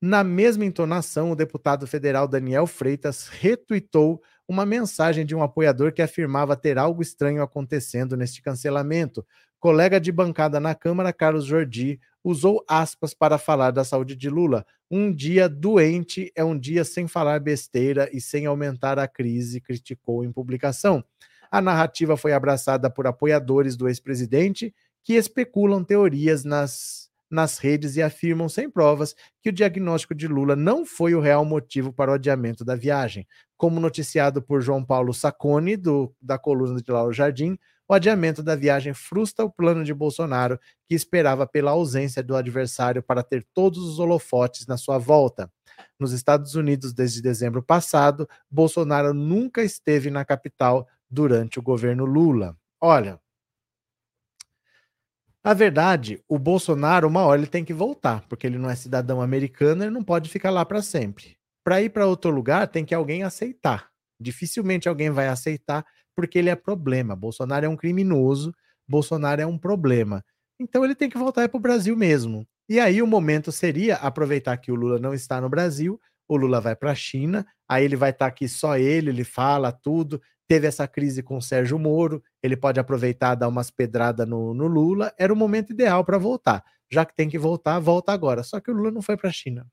[0.00, 6.02] Na mesma entonação, o deputado federal Daniel Freitas retuitou uma mensagem de um apoiador que
[6.02, 9.26] afirmava ter algo estranho acontecendo neste cancelamento.
[9.58, 14.66] Colega de bancada na Câmara, Carlos Jordi, usou aspas para falar da saúde de Lula.
[14.90, 20.22] Um dia doente é um dia sem falar besteira e sem aumentar a crise, criticou
[20.22, 21.02] em publicação.
[21.50, 24.74] A narrativa foi abraçada por apoiadores do ex-presidente
[25.08, 30.54] que especulam teorias nas nas redes e afirmam sem provas que o diagnóstico de Lula
[30.54, 33.26] não foi o real motivo para o adiamento da viagem.
[33.56, 38.54] Como noticiado por João Paulo Sacconi, do, da coluna de Lauro Jardim, o adiamento da
[38.54, 43.78] viagem frustra o plano de Bolsonaro, que esperava pela ausência do adversário para ter todos
[43.78, 45.50] os holofotes na sua volta.
[45.98, 52.54] Nos Estados Unidos, desde dezembro passado, Bolsonaro nunca esteve na capital durante o governo Lula.
[52.78, 53.18] Olha,
[55.48, 59.22] a verdade, o Bolsonaro, uma hora ele tem que voltar, porque ele não é cidadão
[59.22, 61.38] americano, ele não pode ficar lá para sempre.
[61.64, 63.88] Para ir para outro lugar, tem que alguém aceitar.
[64.20, 67.16] Dificilmente alguém vai aceitar, porque ele é problema.
[67.16, 68.52] Bolsonaro é um criminoso,
[68.86, 70.22] Bolsonaro é um problema.
[70.60, 72.46] Então ele tem que voltar para o Brasil mesmo.
[72.68, 76.60] E aí o momento seria aproveitar que o Lula não está no Brasil, o Lula
[76.60, 80.20] vai para a China, aí ele vai estar tá aqui só ele, ele fala tudo,
[80.48, 84.66] teve essa crise com o Sérgio Moro, ele pode aproveitar dar umas pedradas no, no
[84.66, 86.64] Lula, era o momento ideal para voltar.
[86.90, 88.42] Já que tem que voltar, volta agora.
[88.42, 89.66] Só que o Lula não foi para a China.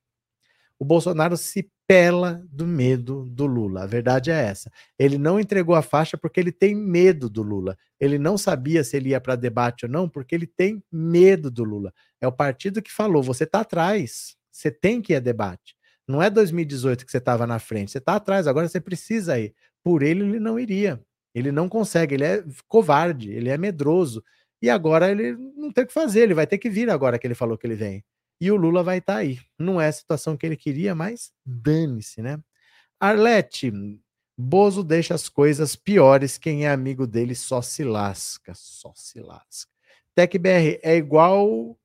[0.78, 3.84] O Bolsonaro se pela do medo do Lula.
[3.84, 4.70] A verdade é essa.
[5.00, 7.78] Ele não entregou a faixa porque ele tem medo do Lula.
[8.00, 11.64] Ele não sabia se ele ia para debate ou não porque ele tem medo do
[11.64, 11.94] Lula.
[12.20, 15.76] É o partido que falou: você está atrás, você tem que ir a debate.
[16.08, 19.56] Não é 2018 que você estava na frente, você está atrás, agora você precisa ir.
[19.86, 21.00] Por ele, ele não iria.
[21.32, 24.24] Ele não consegue, ele é covarde, ele é medroso.
[24.60, 27.28] E agora ele não tem o que fazer, ele vai ter que vir agora que
[27.28, 28.04] ele falou que ele vem.
[28.42, 29.40] E o Lula vai estar tá aí.
[29.60, 32.40] Não é a situação que ele queria, mas dane-se, né?
[33.00, 33.72] Arlete,
[34.36, 39.72] Bozo deixa as coisas piores, quem é amigo dele só se lasca, só se lasca.
[40.16, 41.78] TecBR é igual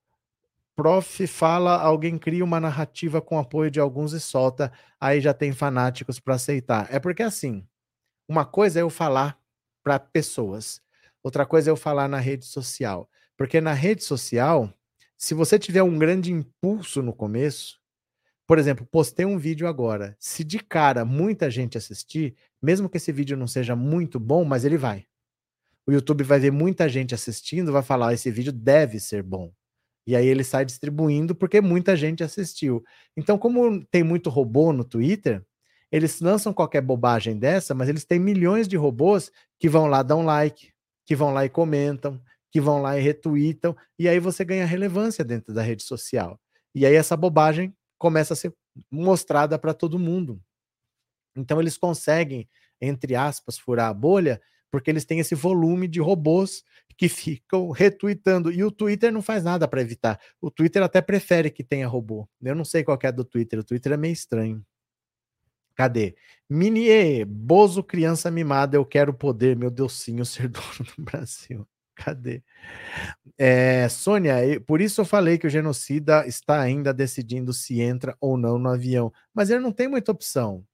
[0.75, 5.53] prof fala, alguém cria uma narrativa com apoio de alguns e solta, aí já tem
[5.53, 6.89] fanáticos para aceitar.
[6.91, 7.67] É porque assim,
[8.31, 9.37] uma coisa é eu falar
[9.83, 10.81] para pessoas,
[11.21, 13.11] outra coisa é eu falar na rede social.
[13.37, 14.73] Porque na rede social,
[15.19, 17.81] se você tiver um grande impulso no começo,
[18.47, 20.17] por exemplo, postei um vídeo agora.
[20.21, 24.65] Se de cara muita gente assistir, mesmo que esse vídeo não seja muito bom, mas
[24.65, 25.07] ele vai.
[25.85, 29.53] O YouTube vai ver muita gente assistindo, vai falar: esse vídeo deve ser bom.
[30.07, 32.85] E aí ele sai distribuindo porque muita gente assistiu.
[33.17, 35.45] Então, como tem muito robô no Twitter,
[35.91, 40.25] eles lançam qualquer bobagem dessa, mas eles têm milhões de robôs que vão lá um
[40.25, 40.73] like,
[41.05, 45.25] que vão lá e comentam, que vão lá e retweetam, e aí você ganha relevância
[45.25, 46.39] dentro da rede social.
[46.75, 48.55] E aí essa bobagem começa a ser
[48.91, 50.41] mostrada para todo mundo.
[51.37, 52.49] Então eles conseguem,
[52.81, 56.63] entre aspas, furar a bolha, porque eles têm esse volume de robôs
[56.97, 58.53] que ficam retweetando.
[58.53, 60.21] E o Twitter não faz nada para evitar.
[60.41, 62.29] O Twitter até prefere que tenha robô.
[62.43, 63.59] Eu não sei qual é do Twitter.
[63.59, 64.65] O Twitter é meio estranho.
[65.75, 66.15] Cadê?
[66.49, 70.65] Minier, Bozo criança mimada, eu quero poder, meu Deusinho, ser dono
[70.97, 71.67] do Brasil.
[71.95, 72.43] Cadê?
[73.37, 74.35] É, Sônia,
[74.67, 78.71] por isso eu falei que o genocida está ainda decidindo se entra ou não no
[78.71, 79.13] avião.
[79.35, 80.65] Mas ele não tem muita opção.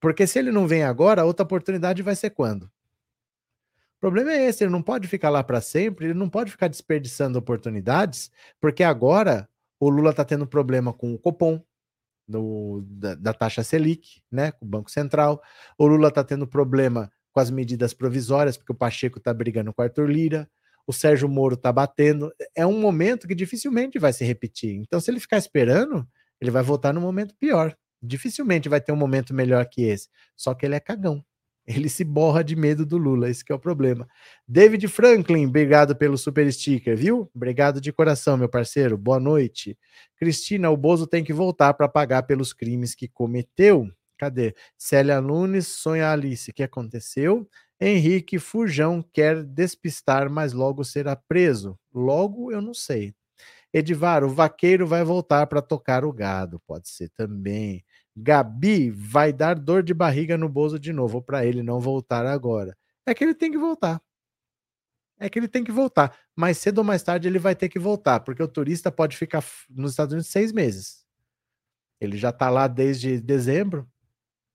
[0.00, 2.64] Porque se ele não vem agora, outra oportunidade vai ser quando?
[2.64, 6.66] O problema é esse, ele não pode ficar lá para sempre, ele não pode ficar
[6.66, 11.62] desperdiçando oportunidades, porque agora o Lula está tendo problema com o Copom,
[12.82, 15.42] da, da, taxa Selic, né, com o Banco Central.
[15.78, 19.82] O Lula está tendo problema com as medidas provisórias, porque o Pacheco está brigando com
[19.82, 20.48] o Arthur Lira,
[20.86, 22.32] o Sérgio Moro está batendo.
[22.54, 24.76] É um momento que dificilmente vai se repetir.
[24.76, 26.06] Então, se ele ficar esperando,
[26.40, 27.74] ele vai voltar no momento pior.
[28.02, 30.08] Dificilmente vai ter um momento melhor que esse.
[30.36, 31.24] Só que ele é cagão.
[31.66, 34.08] Ele se borra de medo do Lula, esse é o problema.
[34.48, 37.30] David Franklin, obrigado pelo super sticker, viu?
[37.34, 38.98] Obrigado de coração, meu parceiro.
[38.98, 39.78] Boa noite.
[40.16, 43.88] Cristina, o Bozo tem que voltar para pagar pelos crimes que cometeu.
[44.18, 44.54] Cadê?
[44.76, 47.48] Célia Nunes, sonha Alice, que aconteceu?
[47.80, 51.76] Henrique Fujão quer despistar, mas logo será preso.
[51.92, 53.14] Logo, eu não sei.
[53.74, 56.60] Edivar, o vaqueiro vai voltar para tocar o gado.
[56.66, 57.84] Pode ser também.
[58.16, 62.76] Gabi vai dar dor de barriga no Bozo de novo para ele não voltar agora.
[63.06, 64.00] É que ele tem que voltar.
[65.18, 66.16] É que ele tem que voltar.
[66.34, 69.44] Mais cedo ou mais tarde ele vai ter que voltar, porque o turista pode ficar
[69.70, 71.06] nos Estados Unidos seis meses.
[72.00, 73.88] Ele já está lá desde dezembro.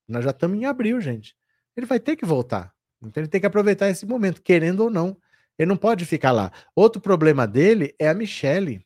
[0.08, 1.36] Nós já estamos em abril, gente.
[1.76, 2.74] Ele vai ter que voltar.
[3.02, 5.18] Então ele tem que aproveitar esse momento, querendo ou não.
[5.58, 6.52] Ele não pode ficar lá.
[6.76, 8.86] Outro problema dele é a Michelle.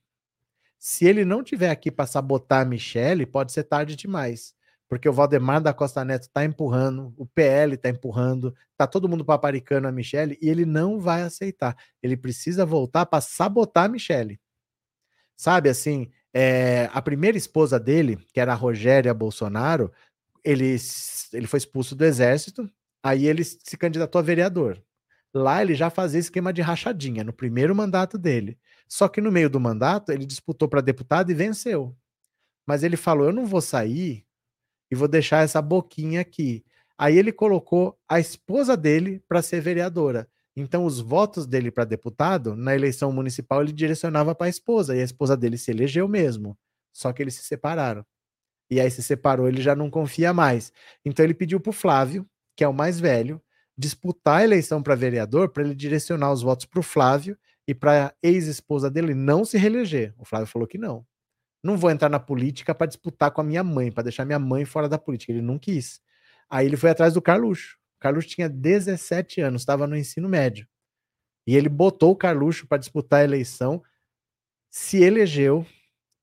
[0.78, 4.54] Se ele não tiver aqui para sabotar a Michelle, pode ser tarde demais.
[4.92, 9.24] Porque o Valdemar da Costa Neto está empurrando, o PL está empurrando, tá todo mundo
[9.24, 11.78] paparicando a Michelle e ele não vai aceitar.
[12.04, 14.38] Ele precisa voltar para sabotar a Michelle.
[15.38, 19.94] Sabe assim, é, a primeira esposa dele, que era a Rogéria Bolsonaro,
[20.44, 20.76] ele,
[21.32, 22.70] ele foi expulso do exército,
[23.02, 24.78] aí ele se candidatou a vereador.
[25.34, 28.60] Lá ele já fazia esquema de rachadinha no primeiro mandato dele.
[28.90, 31.96] Só que no meio do mandato ele disputou para deputado e venceu.
[32.68, 34.26] Mas ele falou: "Eu não vou sair
[34.92, 36.64] e vou deixar essa boquinha aqui".
[36.98, 40.28] Aí ele colocou a esposa dele para ser vereadora.
[40.56, 45.02] Então os votos dele para deputado na eleição municipal ele direcionava para a esposa e
[45.02, 46.58] a esposa dele se elegeu mesmo.
[46.94, 48.06] Só que eles se separaram.
[48.70, 50.72] E aí se separou, ele já não confia mais.
[51.06, 52.26] Então ele pediu para o Flávio,
[52.56, 53.42] que é o mais velho,
[53.78, 58.08] disputar a eleição para vereador para ele direcionar os votos para o Flávio e para
[58.08, 60.14] a ex-esposa dele não se reeleger.
[60.18, 61.06] O Flávio falou que não.
[61.64, 64.66] Não vou entrar na política para disputar com a minha mãe, para deixar minha mãe
[64.66, 65.32] fora da política.
[65.32, 66.02] Ele não quis.
[66.50, 67.78] Aí ele foi atrás do Carluxo.
[67.98, 70.68] O Carluxo tinha 17 anos, estava no ensino médio.
[71.46, 73.84] E ele botou o Carluxo para disputar a eleição,
[74.70, 75.66] se elegeu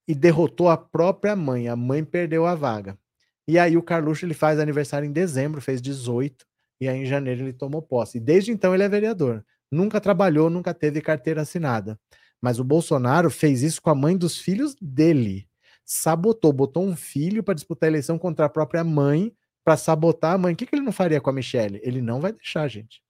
[0.06, 1.68] e derrotou a própria mãe.
[1.68, 2.98] A mãe perdeu a vaga.
[3.46, 6.46] E aí o Carluxo ele faz aniversário em dezembro, fez 18
[6.80, 8.18] e aí em janeiro ele tomou posse.
[8.18, 9.44] E desde então ele é vereador.
[9.70, 11.98] Nunca trabalhou, nunca teve carteira assinada.
[12.40, 15.48] Mas o Bolsonaro fez isso com a mãe dos filhos dele.
[15.84, 19.32] Sabotou, botou um filho para disputar a eleição contra a própria mãe,
[19.64, 20.54] para sabotar a mãe.
[20.54, 21.80] O que, que ele não faria com a Michelle?
[21.82, 23.02] Ele não vai deixar, gente.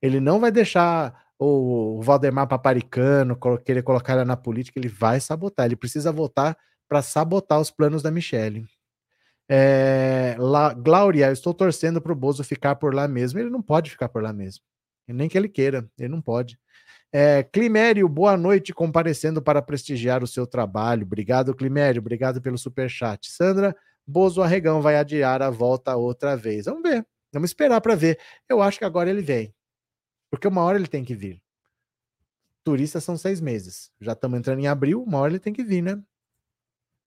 [0.00, 5.66] Ele não vai deixar o Valdemar Paparicano querer colocar ela na política, ele vai sabotar.
[5.66, 6.56] Ele precisa votar
[6.88, 8.66] para sabotar os planos da Michelle.
[9.48, 13.38] É, lá, Glória, eu estou torcendo para o Bozo ficar por lá mesmo.
[13.38, 14.62] Ele não pode ficar por lá mesmo.
[15.06, 16.58] Nem que ele queira, ele não pode.
[17.10, 21.04] É, Climério, boa noite, comparecendo para prestigiar o seu trabalho.
[21.04, 23.30] Obrigado, Climério, obrigado pelo super chat.
[23.30, 23.74] Sandra,
[24.06, 26.66] Bozo Arregão vai adiar a volta outra vez.
[26.66, 28.18] Vamos ver, vamos esperar para ver.
[28.48, 29.54] Eu acho que agora ele vem,
[30.30, 31.42] porque uma hora ele tem que vir.
[32.62, 33.90] Turistas são seis meses.
[33.98, 35.98] Já estamos entrando em abril, uma hora ele tem que vir, né?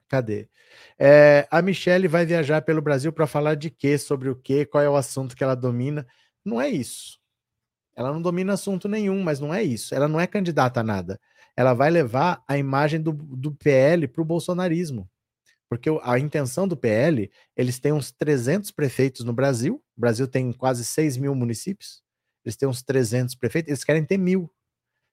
[0.08, 0.50] Cadê?
[0.98, 3.98] É, a Michelle vai viajar pelo Brasil para falar de quê?
[4.00, 4.66] Sobre o quê?
[4.66, 6.08] Qual é o assunto que ela domina?
[6.44, 7.21] Não é isso.
[8.02, 9.94] Ela não domina assunto nenhum, mas não é isso.
[9.94, 11.20] Ela não é candidata a nada.
[11.56, 15.08] Ela vai levar a imagem do, do PL para o bolsonarismo.
[15.70, 19.76] Porque a intenção do PL, eles têm uns 300 prefeitos no Brasil.
[19.96, 22.02] O Brasil tem quase 6 mil municípios.
[22.44, 23.70] Eles têm uns 300 prefeitos.
[23.70, 24.52] Eles querem ter mil.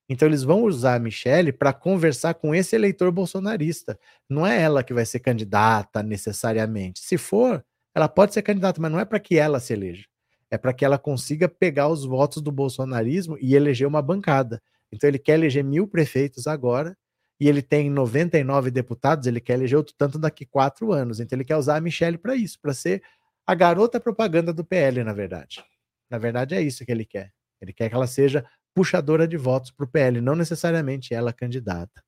[0.08, 4.00] Então eles vão usar a Michelle para conversar com esse eleitor bolsonarista.
[4.28, 7.00] Não é ela que vai ser candidata necessariamente.
[7.00, 7.62] Se for,
[7.94, 10.06] ela pode ser candidata, mas não é para que ela se eleja.
[10.50, 14.62] É para que ela consiga pegar os votos do bolsonarismo e eleger uma bancada.
[14.90, 16.96] Então ele quer eleger mil prefeitos agora
[17.40, 21.20] e ele tem 99 deputados, ele quer eleger outro tanto daqui quatro anos.
[21.20, 23.02] Então ele quer usar a Michelle para isso, para ser
[23.46, 25.62] a garota propaganda do PL, na verdade.
[26.10, 27.32] Na verdade é isso que ele quer.
[27.60, 32.02] Ele quer que ela seja puxadora de votos para o PL, não necessariamente ela candidata.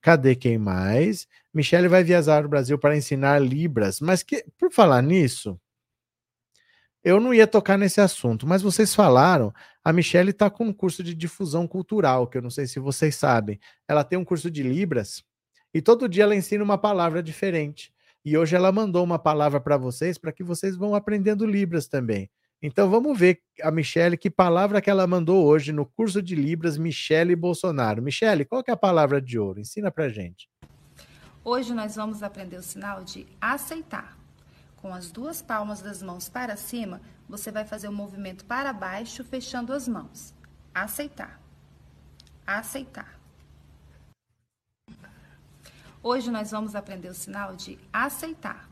[0.00, 1.26] Cadê quem mais?
[1.52, 5.58] Michele vai viajar ao Brasil para ensinar Libras, mas que, por falar nisso,
[7.04, 9.52] eu não ia tocar nesse assunto, mas vocês falaram,
[9.84, 13.14] a Michelle está com um curso de difusão cultural, que eu não sei se vocês
[13.14, 13.60] sabem.
[13.86, 15.22] Ela tem um curso de Libras
[15.74, 17.92] e todo dia ela ensina uma palavra diferente.
[18.24, 22.30] E hoje ela mandou uma palavra para vocês para que vocês vão aprendendo Libras também.
[22.62, 26.78] Então vamos ver a Michelle, que palavra que ela mandou hoje no curso de Libras
[26.78, 28.00] Michele Bolsonaro.
[28.00, 29.60] Michele, qual que é a palavra de ouro?
[29.60, 30.48] Ensina pra gente.
[31.44, 34.23] Hoje nós vamos aprender o sinal de aceitar.
[34.84, 38.70] Com as duas palmas das mãos para cima, você vai fazer o um movimento para
[38.70, 40.34] baixo, fechando as mãos.
[40.74, 41.40] Aceitar.
[42.46, 43.18] Aceitar.
[46.02, 48.68] Hoje nós vamos aprender o sinal de aceitar.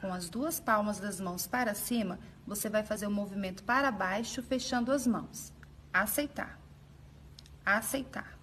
[0.00, 3.90] Com as duas palmas das mãos para cima, você vai fazer o um movimento para
[3.90, 5.52] baixo, fechando as mãos.
[5.92, 6.58] Aceitar.
[7.62, 8.38] Aceitar.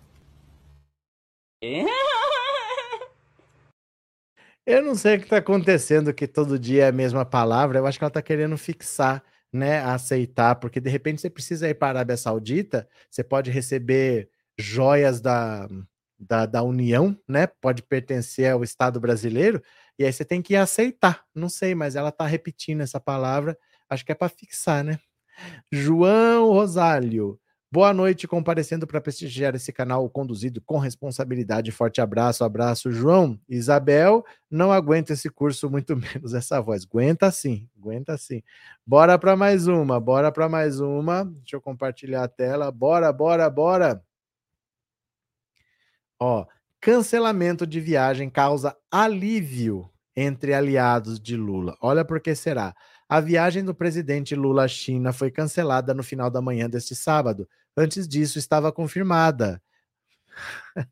[4.65, 7.79] Eu não sei o que está acontecendo, que todo dia é a mesma palavra.
[7.79, 9.79] Eu acho que ela está querendo fixar, né?
[9.81, 14.29] Aceitar, porque de repente você precisa ir para a Arábia Saudita, você pode receber
[14.59, 15.67] joias da,
[16.19, 17.47] da, da União, né?
[17.47, 19.61] Pode pertencer ao Estado brasileiro,
[19.97, 21.23] e aí você tem que aceitar.
[21.33, 23.57] Não sei, mas ela está repetindo essa palavra
[23.89, 24.99] Acho que é para fixar, né?
[25.71, 27.39] João Rosário.
[27.71, 31.71] Boa noite, comparecendo para prestigiar esse canal conduzido com responsabilidade.
[31.71, 33.39] Forte abraço, abraço, João.
[33.47, 36.83] Isabel, não aguenta esse curso, muito menos essa voz.
[36.83, 38.41] Aguenta sim, aguenta sim.
[38.85, 41.25] Bora para mais uma, bora para mais uma.
[41.25, 42.71] Deixa eu compartilhar a tela.
[42.71, 44.03] Bora, bora, bora.
[46.19, 46.45] Ó,
[46.81, 51.77] Cancelamento de viagem causa alívio entre aliados de Lula.
[51.81, 52.73] Olha por que será.
[53.07, 57.49] A viagem do presidente Lula à China foi cancelada no final da manhã deste sábado.
[57.77, 59.61] Antes disso, estava confirmada.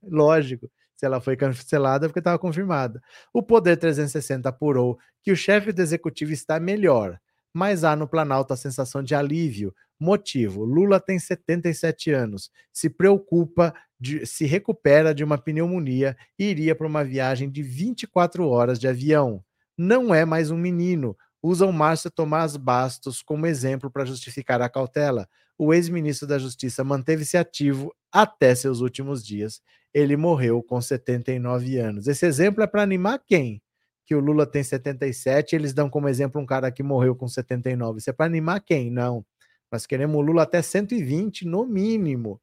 [0.03, 3.01] Lógico, se ela foi cancelada é porque estava confirmada.
[3.34, 7.19] O Poder 360 apurou que o chefe do executivo está melhor,
[7.53, 9.73] mas há no Planalto a sensação de alívio.
[9.99, 16.75] Motivo: Lula tem 77 anos, se preocupa, de, se recupera de uma pneumonia e iria
[16.75, 19.43] para uma viagem de 24 horas de avião.
[19.78, 21.15] Não é mais um menino.
[21.41, 25.28] Usam Márcio Tomás Bastos como exemplo para justificar a cautela.
[25.57, 29.61] O ex-ministro da Justiça manteve-se ativo até seus últimos dias.
[29.93, 32.07] Ele morreu com 79 anos.
[32.07, 33.61] Esse exemplo é para animar quem?
[34.07, 37.99] que o Lula tem 77, eles dão como exemplo um cara que morreu com 79.
[37.99, 38.89] Isso é para animar quem?
[38.89, 39.25] Não.
[39.69, 42.41] Nós queremos o Lula até 120, no mínimo.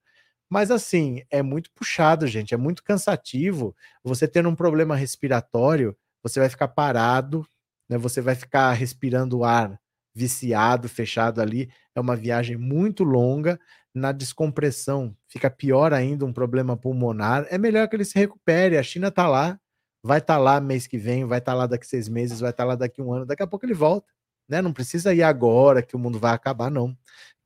[0.51, 3.75] Mas assim, é muito puxado, gente, é muito cansativo.
[4.05, 7.47] Você tendo um problema respiratório, você vai ficar parado,
[7.89, 7.97] né?
[7.97, 9.81] Você vai ficar respirando ar
[10.15, 11.71] viciado, fechado ali.
[11.95, 13.59] É uma viagem muito longa.
[13.95, 17.47] Na descompressão, fica pior ainda um problema pulmonar.
[17.49, 18.77] É melhor que ele se recupere.
[18.77, 19.59] A China está lá,
[20.03, 22.51] vai estar tá lá mês que vem, vai estar tá lá daqui seis meses, vai
[22.51, 24.13] estar tá lá daqui um ano, daqui a pouco ele volta,
[24.49, 24.61] né?
[24.61, 26.97] Não precisa ir agora que o mundo vai acabar, não.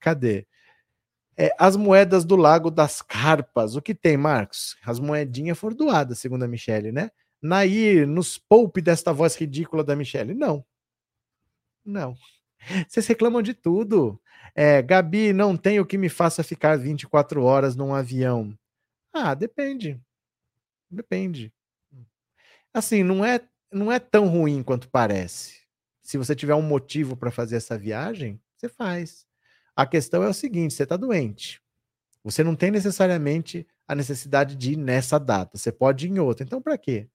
[0.01, 0.47] Cadê?
[1.37, 4.77] É, as moedas do Lago das Carpas, o que tem, Marcos?
[4.85, 7.11] As moedinhas foram doadas, segundo a Michelle, né?
[7.41, 10.35] Nair, nos poupe desta voz ridícula da Michelle.
[10.35, 10.65] Não.
[11.85, 12.17] Não.
[12.89, 14.21] Vocês reclamam de tudo.
[14.55, 18.57] É, Gabi, não tem o que me faça ficar 24 horas num avião.
[19.13, 20.01] Ah, depende.
[20.91, 21.53] Depende
[22.79, 23.41] assim, não é,
[23.73, 25.59] não é tão ruim quanto parece.
[26.03, 29.27] Se você tiver um motivo para fazer essa viagem, você faz.
[29.77, 31.61] A questão é o seguinte: você está doente.
[32.25, 35.57] Você não tem necessariamente a necessidade de ir nessa data.
[35.57, 36.45] Você pode ir em outra.
[36.45, 37.09] Então, para quê?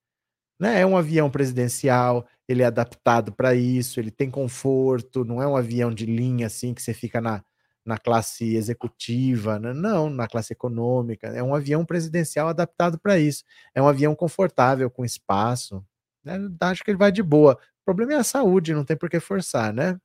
[0.60, 0.82] Né?
[0.82, 5.56] É um avião presidencial, ele é adaptado para isso, ele tem conforto, não é um
[5.56, 7.44] avião de linha assim que você fica na,
[7.86, 9.74] na classe executiva, né?
[9.74, 11.28] não, na classe econômica.
[11.28, 13.44] É um avião presidencial adaptado para isso.
[13.76, 15.84] É um avião confortável, com espaço.
[16.24, 16.38] Né?
[16.62, 17.54] Acho que ele vai de boa.
[17.82, 19.98] O problema é a saúde, não tem por que forçar, né?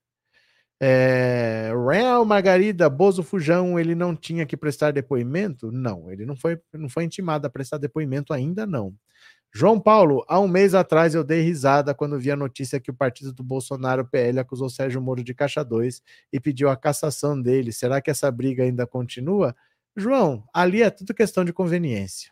[0.81, 5.73] É, Real Margarida Bozo Fujão, ele não tinha que prestar depoimento?
[5.73, 8.95] Não, ele não foi, não foi intimado a prestar depoimento ainda não.
[9.55, 12.95] João Paulo, há um mês atrás eu dei risada quando vi a notícia que o
[12.95, 17.73] partido do Bolsonaro, PL, acusou Sérgio Moro de caixa 2 e pediu a cassação dele.
[17.73, 19.57] Será que essa briga ainda continua?
[19.97, 22.31] João, ali é tudo questão de conveniência.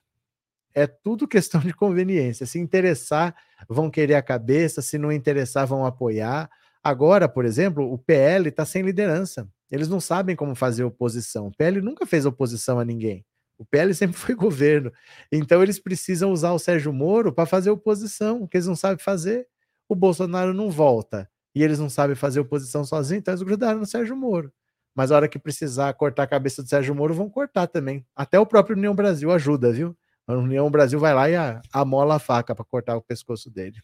[0.75, 2.47] É tudo questão de conveniência.
[2.47, 3.35] Se interessar,
[3.69, 6.51] vão querer a cabeça, se não interessar, vão apoiar.
[6.83, 9.49] Agora, por exemplo, o PL está sem liderança.
[9.71, 11.49] Eles não sabem como fazer oposição.
[11.49, 13.25] O PL nunca fez oposição a ninguém.
[13.59, 14.93] O PL sempre foi governo.
[15.31, 19.47] Então eles precisam usar o Sérgio Moro para fazer oposição, que eles não sabem fazer.
[19.89, 23.87] O Bolsonaro não volta e eles não sabem fazer oposição sozinhos, então eles grudaram no
[23.87, 24.53] Sérgio Moro.
[24.95, 28.05] Mas a hora que precisar cortar a cabeça do Sérgio Moro, vão cortar também.
[28.15, 29.97] Até o próprio União Brasil ajuda, viu?
[30.27, 31.35] A União Brasil vai lá e
[31.73, 33.77] amola a faca para cortar o pescoço dele.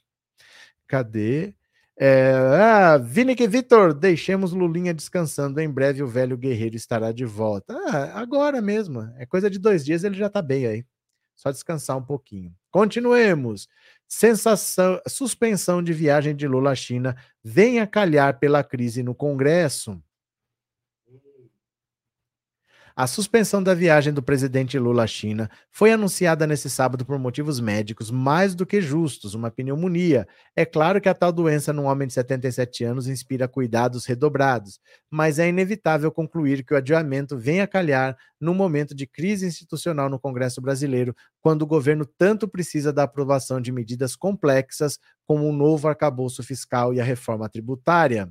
[0.86, 1.54] Cadê?
[2.04, 5.60] É, ah, Vinic Vitor, deixemos Lulinha descansando.
[5.60, 7.78] Em breve o velho guerreiro estará de volta.
[7.86, 9.02] Ah, agora mesmo.
[9.16, 10.84] É coisa de dois dias, ele já tá bem aí.
[11.36, 12.52] Só descansar um pouquinho.
[12.72, 13.68] Continuemos.
[14.08, 20.02] Sensação, suspensão de viagem de Lula à China venha calhar pela crise no Congresso.
[22.94, 27.58] A suspensão da viagem do presidente Lula à China foi anunciada nesse sábado por motivos
[27.58, 30.28] médicos mais do que justos, uma pneumonia.
[30.54, 34.78] É claro que a tal doença num homem de 77 anos inspira cuidados redobrados,
[35.10, 40.10] mas é inevitável concluir que o adiamento vem a calhar num momento de crise institucional
[40.10, 45.52] no Congresso brasileiro, quando o governo tanto precisa da aprovação de medidas complexas como o
[45.52, 48.30] novo arcabouço fiscal e a reforma tributária.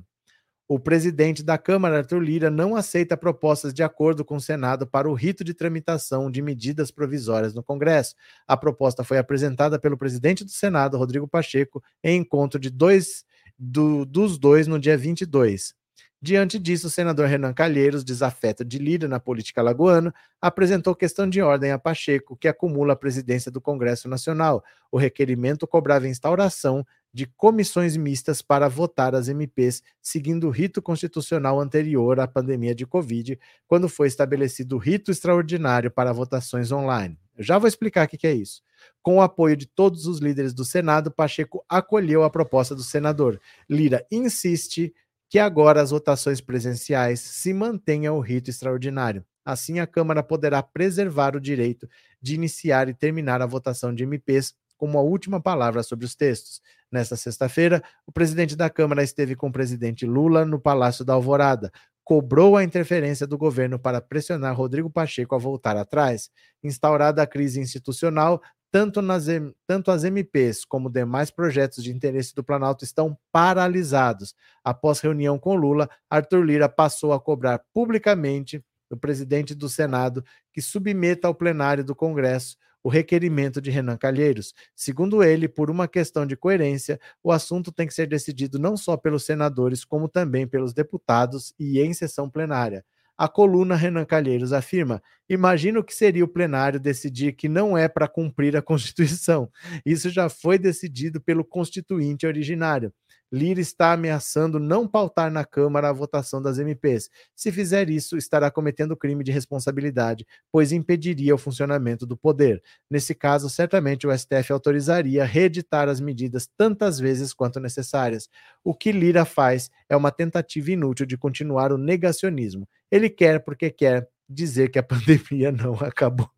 [0.72, 5.06] O presidente da Câmara, Arthur Lira, não aceita propostas de acordo com o Senado para
[5.06, 8.14] o rito de tramitação de medidas provisórias no Congresso.
[8.48, 13.22] A proposta foi apresentada pelo presidente do Senado, Rodrigo Pacheco, em encontro de dois,
[13.58, 15.74] do, dos dois no dia 22.
[16.22, 21.42] Diante disso, o senador Renan Calheiros, desafeto de Lira na política lagoana, apresentou questão de
[21.42, 24.64] ordem a Pacheco, que acumula a presidência do Congresso Nacional.
[24.90, 31.60] O requerimento cobrava instauração de comissões mistas para votar as MPs, seguindo o rito constitucional
[31.60, 37.18] anterior à pandemia de Covid, quando foi estabelecido o rito extraordinário para votações online.
[37.36, 38.62] Eu já vou explicar o que é isso.
[39.02, 43.40] Com o apoio de todos os líderes do Senado, Pacheco acolheu a proposta do senador.
[43.68, 44.92] Lira insiste
[45.28, 49.24] que agora as votações presenciais se mantenham o rito extraordinário.
[49.44, 51.88] Assim, a Câmara poderá preservar o direito
[52.20, 56.60] de iniciar e terminar a votação de MPs como a última palavra sobre os textos.
[56.92, 61.72] Nesta sexta-feira, o presidente da Câmara esteve com o presidente Lula no Palácio da Alvorada.
[62.04, 66.30] Cobrou a interferência do governo para pressionar Rodrigo Pacheco a voltar atrás.
[66.62, 69.24] Instaurada a crise institucional, tanto, nas,
[69.66, 74.34] tanto as MPs como demais projetos de interesse do Planalto estão paralisados.
[74.62, 80.22] Após reunião com Lula, Arthur Lira passou a cobrar publicamente do presidente do Senado
[80.52, 84.52] que submeta ao plenário do Congresso o requerimento de Renan Calheiros.
[84.74, 88.96] Segundo ele, por uma questão de coerência, o assunto tem que ser decidido não só
[88.96, 92.84] pelos senadores, como também pelos deputados e em sessão plenária.
[93.16, 97.88] A coluna Renan Calheiros afirma: imagina o que seria o plenário decidir que não é
[97.88, 99.50] para cumprir a Constituição.
[99.84, 102.92] Isso já foi decidido pelo constituinte originário.
[103.32, 107.08] Lira está ameaçando não pautar na Câmara a votação das MPs.
[107.34, 112.62] Se fizer isso, estará cometendo crime de responsabilidade, pois impediria o funcionamento do poder.
[112.90, 118.28] Nesse caso, certamente o STF autorizaria reeditar as medidas tantas vezes quanto necessárias.
[118.62, 122.68] O que Lira faz é uma tentativa inútil de continuar o negacionismo.
[122.90, 126.30] Ele quer, porque quer, dizer que a pandemia não acabou.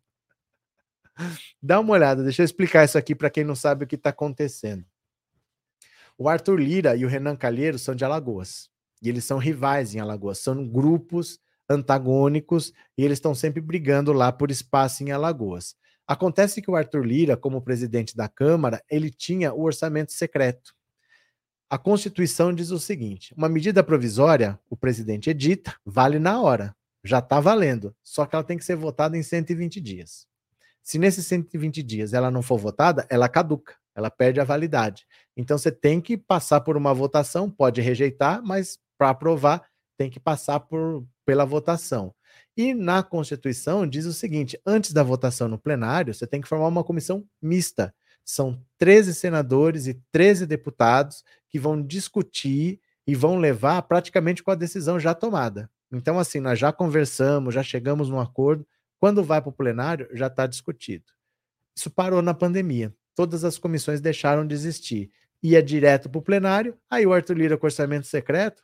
[1.61, 4.09] Dá uma olhada, deixa eu explicar isso aqui para quem não sabe o que está
[4.11, 4.85] acontecendo.
[6.17, 8.69] O Arthur Lira e o Renan Calheiros são de Alagoas.
[9.01, 10.39] E eles são rivais em Alagoas.
[10.39, 11.39] São grupos
[11.69, 15.75] antagônicos e eles estão sempre brigando lá por espaço em Alagoas.
[16.07, 20.73] Acontece que o Arthur Lira, como presidente da Câmara, ele tinha o orçamento secreto.
[21.69, 27.19] A Constituição diz o seguinte: uma medida provisória, o presidente edita, vale na hora, já
[27.19, 30.27] está valendo, só que ela tem que ser votada em 120 dias.
[30.85, 35.07] Se nesses 120 dias ela não for votada, ela caduca, ela perde a validade.
[35.35, 39.65] Então você tem que passar por uma votação, pode rejeitar, mas para aprovar
[39.97, 42.13] tem que passar por, pela votação.
[42.55, 46.67] E na Constituição diz o seguinte: antes da votação no plenário, você tem que formar
[46.67, 47.91] uma comissão mista.
[48.23, 54.55] São 13 senadores e 13 deputados que vão discutir e vão levar praticamente com a
[54.55, 55.67] decisão já tomada.
[55.91, 58.67] Então, assim, nós já conversamos, já chegamos num acordo.
[59.05, 61.05] Quando vai para o plenário, já está discutido.
[61.77, 62.91] Isso parou na pandemia.
[63.13, 65.11] Todas as comissões deixaram de existir
[65.43, 68.63] ia direto para o plenário, aí o Arthur Lira com orçamento secreto,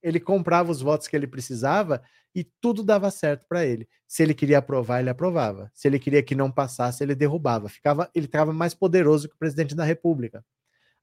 [0.00, 2.00] ele comprava os votos que ele precisava
[2.32, 3.88] e tudo dava certo para ele.
[4.06, 5.68] Se ele queria aprovar, ele aprovava.
[5.74, 7.68] Se ele queria que não passasse, ele derrubava.
[7.68, 10.44] Ficava, ele estava mais poderoso que o presidente da República.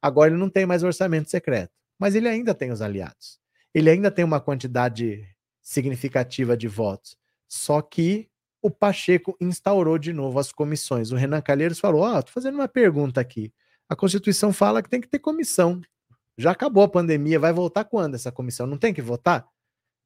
[0.01, 3.38] Agora ele não tem mais orçamento secreto, mas ele ainda tem os aliados.
[3.73, 5.27] Ele ainda tem uma quantidade
[5.61, 7.17] significativa de votos.
[7.49, 8.29] Só que
[8.68, 11.11] o Pacheco instaurou de novo as comissões.
[11.11, 13.53] O Renan Calheiros falou: Ó, oh, tô fazendo uma pergunta aqui.
[13.88, 15.82] A Constituição fala que tem que ter comissão.
[16.38, 18.68] Já acabou a pandemia, vai voltar quando essa comissão?
[18.68, 19.47] Não tem que votar?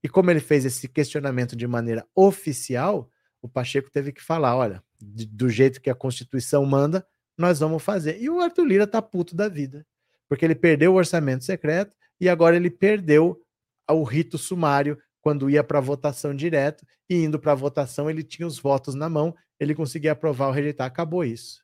[0.03, 3.09] E como ele fez esse questionamento de maneira oficial,
[3.41, 7.03] o Pacheco teve que falar: olha, de, do jeito que a Constituição manda,
[7.35, 8.21] nós vamos fazer.
[8.21, 9.83] E o Arthur Lira tá puto da vida,
[10.29, 13.41] porque ele perdeu o orçamento secreto e agora ele perdeu
[13.89, 18.59] o rito sumário quando ia para votação direto e indo para votação ele tinha os
[18.59, 21.63] votos na mão, ele conseguia aprovar ou rejeitar, acabou isso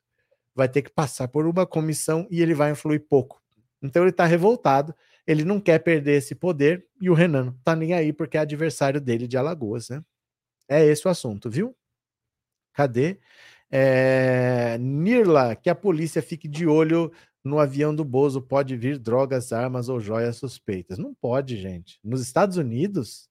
[0.58, 3.40] vai ter que passar por uma comissão e ele vai influir pouco.
[3.80, 4.92] Então ele está revoltado,
[5.24, 8.40] ele não quer perder esse poder e o Renan não tá nem aí porque é
[8.40, 10.02] adversário dele de Alagoas, né?
[10.68, 11.76] É esse o assunto, viu?
[12.72, 13.20] Cadê?
[13.70, 14.76] É...
[14.78, 17.12] Nirla, que a polícia fique de olho
[17.44, 20.98] no avião do Bozo, pode vir drogas, armas ou joias suspeitas.
[20.98, 22.00] Não pode, gente.
[22.02, 23.27] Nos Estados Unidos,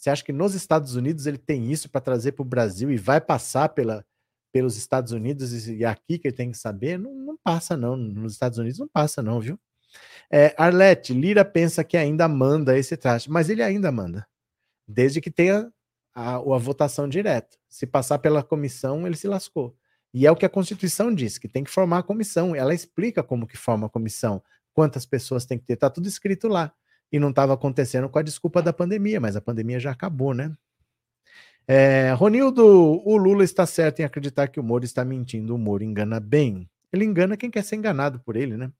[0.00, 2.96] você acha que nos Estados Unidos ele tem isso para trazer para o Brasil e
[2.96, 4.02] vai passar pela,
[4.50, 8.32] pelos Estados Unidos e aqui que ele tem que saber, não, não passa não, nos
[8.32, 9.60] Estados Unidos não passa não, viu?
[10.32, 14.26] É, Arlete, Lira pensa que ainda manda esse traste, mas ele ainda manda,
[14.88, 15.70] desde que tenha
[16.14, 17.58] a, a votação direta.
[17.68, 19.76] Se passar pela comissão, ele se lascou.
[20.14, 22.56] E é o que a Constituição diz, que tem que formar a comissão.
[22.56, 24.42] Ela explica como que forma a comissão,
[24.72, 26.72] quantas pessoas tem que ter, tá tudo escrito lá.
[27.12, 30.52] E não estava acontecendo com a desculpa da pandemia, mas a pandemia já acabou, né?
[31.66, 35.54] É, Ronildo, o Lula está certo em acreditar que o Moro está mentindo.
[35.54, 36.68] O Moro engana bem.
[36.92, 38.72] Ele engana quem quer ser enganado por ele, né?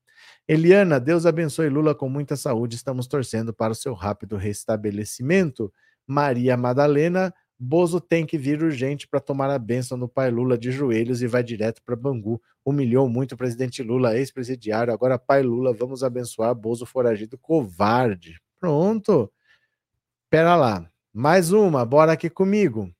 [0.48, 2.74] Eliana, Deus abençoe Lula com muita saúde.
[2.74, 5.72] Estamos torcendo para o seu rápido restabelecimento.
[6.06, 10.70] Maria Madalena, Bozo tem que vir urgente para tomar a bênção do pai Lula de
[10.70, 12.40] joelhos e vai direto para Bangu.
[12.64, 14.94] Humilhou muito o presidente Lula, ex-presidiário.
[14.94, 18.40] Agora, pai Lula, vamos abençoar Bozo foragido covarde.
[18.58, 19.30] Pronto.
[20.30, 20.90] Pera lá.
[21.12, 22.90] Mais uma, bora aqui comigo.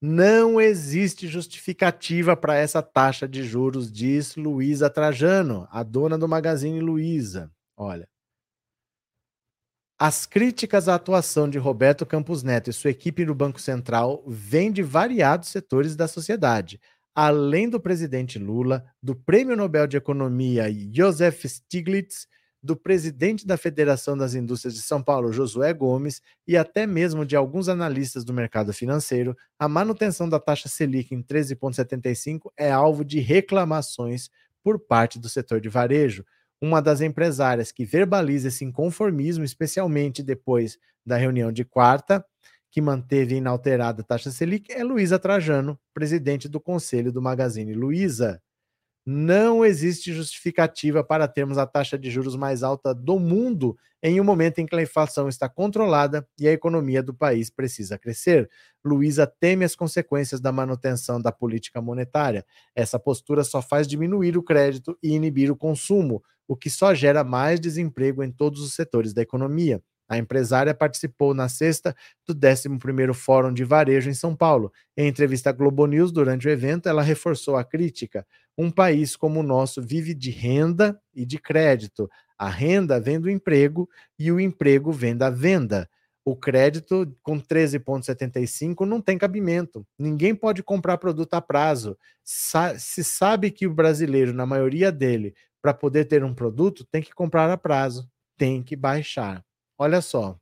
[0.00, 6.78] Não existe justificativa para essa taxa de juros, diz Luísa Trajano, a dona do Magazine
[6.80, 7.50] Luiza.
[7.76, 8.08] Olha.
[9.98, 14.70] As críticas à atuação de Roberto Campos Neto e sua equipe no Banco Central vêm
[14.70, 16.78] de variados setores da sociedade,
[17.14, 22.26] além do presidente Lula, do Prêmio Nobel de Economia Joseph Stiglitz,
[22.62, 27.34] do presidente da Federação das Indústrias de São Paulo, Josué Gomes, e até mesmo de
[27.34, 33.18] alguns analistas do mercado financeiro, a manutenção da taxa Selic em 13,75 é alvo de
[33.18, 34.28] reclamações
[34.62, 36.22] por parte do setor de varejo
[36.60, 42.24] uma das empresárias que verbaliza esse inconformismo, especialmente depois da reunião de quarta,
[42.70, 48.40] que manteve inalterada a taxa Selic, é Luísa Trajano, presidente do conselho do Magazine Luiza.
[49.08, 54.24] Não existe justificativa para termos a taxa de juros mais alta do mundo em um
[54.24, 58.50] momento em que a inflação está controlada e a economia do país precisa crescer.
[58.84, 62.44] Luísa teme as consequências da manutenção da política monetária.
[62.74, 67.22] Essa postura só faz diminuir o crédito e inibir o consumo, o que só gera
[67.22, 69.80] mais desemprego em todos os setores da economia.
[70.08, 71.94] A empresária participou na sexta
[72.26, 74.72] do 11º Fórum de Varejo em São Paulo.
[74.96, 78.24] Em entrevista à Globo News durante o evento, ela reforçou a crítica.
[78.56, 82.10] Um país como o nosso vive de renda e de crédito.
[82.38, 83.88] A renda vem do emprego
[84.18, 85.88] e o emprego vem da venda.
[86.24, 89.86] O crédito com 13,75 não tem cabimento.
[89.98, 91.96] Ninguém pode comprar produto a prazo.
[92.24, 97.00] Sa se sabe que o brasileiro, na maioria dele, para poder ter um produto, tem
[97.00, 99.44] que comprar a prazo, tem que baixar.
[99.78, 100.36] Olha só.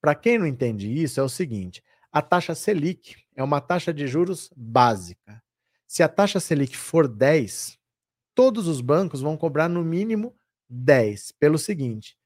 [0.00, 1.82] Para quem não entende isso, é o seguinte:
[2.12, 5.42] a taxa Selic é uma taxa de juros básica.
[5.90, 7.76] Se a taxa Selic for 10,
[8.32, 10.32] todos os bancos vão cobrar no mínimo
[10.68, 12.16] 10, pelo seguinte: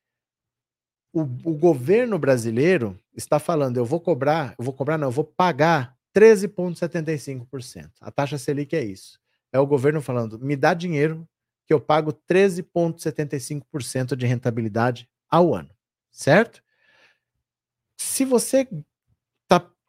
[1.11, 5.25] o, o governo brasileiro está falando, eu vou cobrar, eu vou cobrar, não, eu vou
[5.25, 7.91] pagar 13,75%.
[8.03, 9.19] A taxa Selic é isso.
[9.51, 11.27] É o governo falando, me dá dinheiro
[11.67, 15.71] que eu pago 13,75% de rentabilidade ao ano,
[16.11, 16.62] certo?
[17.97, 18.69] Se você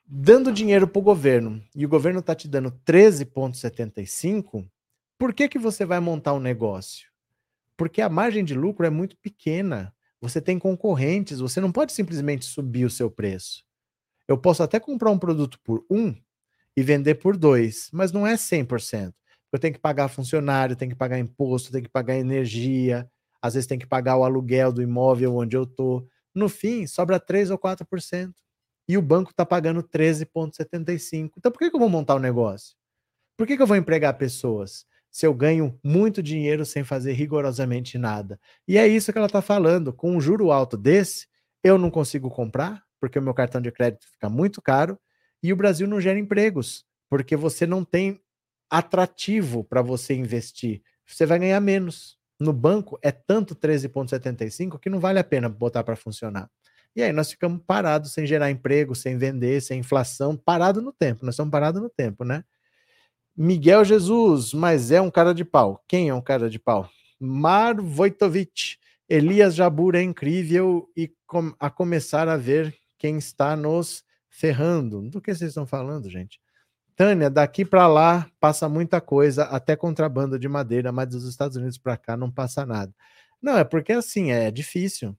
[0.06, 4.68] dando dinheiro para o governo e o governo está te dando 13,75%,
[5.18, 7.10] por que, que você vai montar um negócio?
[7.78, 9.94] Porque a margem de lucro é muito pequena.
[10.22, 13.64] Você tem concorrentes, você não pode simplesmente subir o seu preço.
[14.28, 16.14] Eu posso até comprar um produto por um
[16.76, 19.14] e vender por dois, mas não é 100%
[19.56, 23.10] eu tenho que pagar funcionário, tenho que pagar imposto, tenho que pagar energia,
[23.42, 26.08] às vezes tem que pagar o aluguel do imóvel onde eu estou.
[26.34, 28.34] No fim, sobra 3 ou 4%.
[28.88, 31.32] E o banco está pagando 13,75%.
[31.38, 32.76] Então, por que, que eu vou montar um negócio?
[33.38, 34.86] Por que, que eu vou empregar pessoas?
[35.12, 38.40] Se eu ganho muito dinheiro sem fazer rigorosamente nada.
[38.68, 39.94] E é isso que ela está falando.
[39.94, 41.28] Com um juro alto desse,
[41.64, 45.00] eu não consigo comprar, porque o meu cartão de crédito fica muito caro,
[45.42, 48.20] e o Brasil não gera empregos, porque você não tem
[48.70, 50.82] atrativo para você investir.
[51.06, 52.18] Você vai ganhar menos.
[52.40, 56.50] No banco é tanto 13,75 que não vale a pena botar para funcionar.
[56.96, 61.26] E aí nós ficamos parados sem gerar emprego, sem vender, sem inflação, parado no tempo.
[61.26, 62.44] Nós estamos parados no tempo, né?
[63.36, 65.84] Miguel Jesus, mas é um cara de pau.
[65.88, 66.90] Quem é um cara de pau?
[67.20, 68.78] Mar Vojtovic.
[69.10, 75.02] Elias Jabur é incrível e com, a começar a ver quem está nos ferrando.
[75.10, 76.40] Do que vocês estão falando, gente?
[76.96, 81.78] Tânia, daqui para lá passa muita coisa, até contrabando de madeira, mas dos Estados Unidos
[81.78, 82.94] para cá não passa nada.
[83.42, 85.16] Não, é porque assim, é difícil.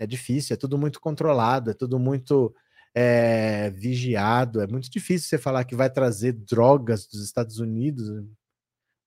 [0.00, 2.54] É difícil, é tudo muito controlado, é tudo muito
[2.94, 4.62] é, vigiado.
[4.62, 8.24] É muito difícil você falar que vai trazer drogas dos Estados Unidos.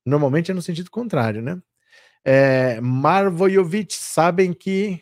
[0.05, 1.59] Normalmente é no sentido contrário, né?
[2.23, 5.01] É, Marvojovic, sabem que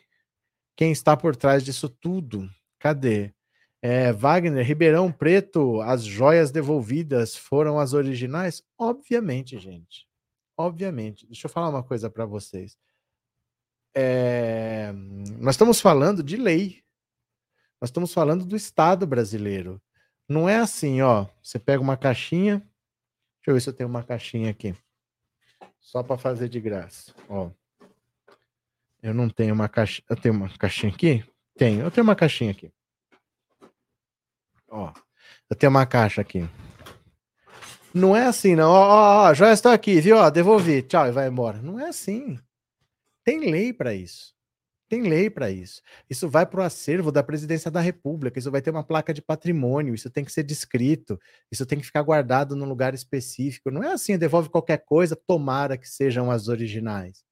[0.77, 2.49] quem está por trás disso tudo?
[2.79, 3.33] Cadê?
[3.81, 8.63] É, Wagner, Ribeirão Preto, as joias devolvidas foram as originais?
[8.77, 10.07] Obviamente, gente.
[10.57, 11.27] Obviamente.
[11.27, 12.77] Deixa eu falar uma coisa para vocês.
[13.93, 14.91] É,
[15.39, 16.81] nós estamos falando de lei.
[17.79, 19.81] Nós estamos falando do Estado brasileiro.
[20.27, 21.27] Não é assim, ó.
[21.41, 22.59] Você pega uma caixinha.
[22.59, 24.75] Deixa eu ver se eu tenho uma caixinha aqui.
[25.79, 27.13] Só para fazer de graça.
[27.27, 27.49] Ó.
[29.01, 30.03] Eu não tenho uma caixa.
[30.07, 31.25] Eu tenho uma caixinha aqui?
[31.57, 31.81] Tenho.
[31.81, 32.71] Eu tenho uma caixinha aqui.
[34.69, 34.93] Ó,
[35.49, 36.47] eu tenho uma caixa aqui.
[37.93, 38.69] Não é assim, não.
[38.71, 40.17] Ó, ó, ó já está aqui, viu?
[40.17, 40.81] Ó, devolvi.
[40.81, 41.57] Tchau, e vai embora.
[41.61, 42.39] Não é assim.
[43.24, 44.34] Tem lei para isso.
[44.89, 45.82] Tem lei para isso.
[46.09, 48.38] Isso vai para o acervo da presidência da República.
[48.38, 49.95] Isso vai ter uma placa de patrimônio.
[49.95, 51.17] Isso tem que ser descrito.
[51.49, 53.72] Isso tem que ficar guardado num lugar específico.
[53.72, 57.24] Não é assim, devolve qualquer coisa, tomara que sejam as originais.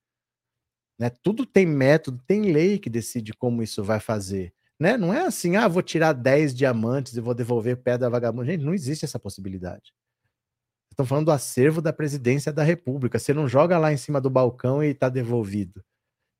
[0.97, 1.09] Né?
[1.21, 4.53] Tudo tem método, tem lei que decide como isso vai fazer.
[4.79, 4.95] Né?
[4.95, 8.45] Não é assim, ah, vou tirar 10 diamantes e vou devolver pedra vagabundo.
[8.45, 9.93] Gente, não existe essa possibilidade.
[10.99, 13.17] Estão falando do acervo da presidência da República.
[13.17, 15.81] Você não joga lá em cima do balcão e está devolvido.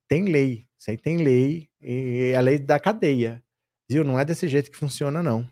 [0.06, 0.68] Tem lei.
[0.78, 3.42] Isso aí tem lei, e a lei da cadeia.
[3.90, 4.04] Viu?
[4.04, 5.50] Não é desse jeito que funciona, não.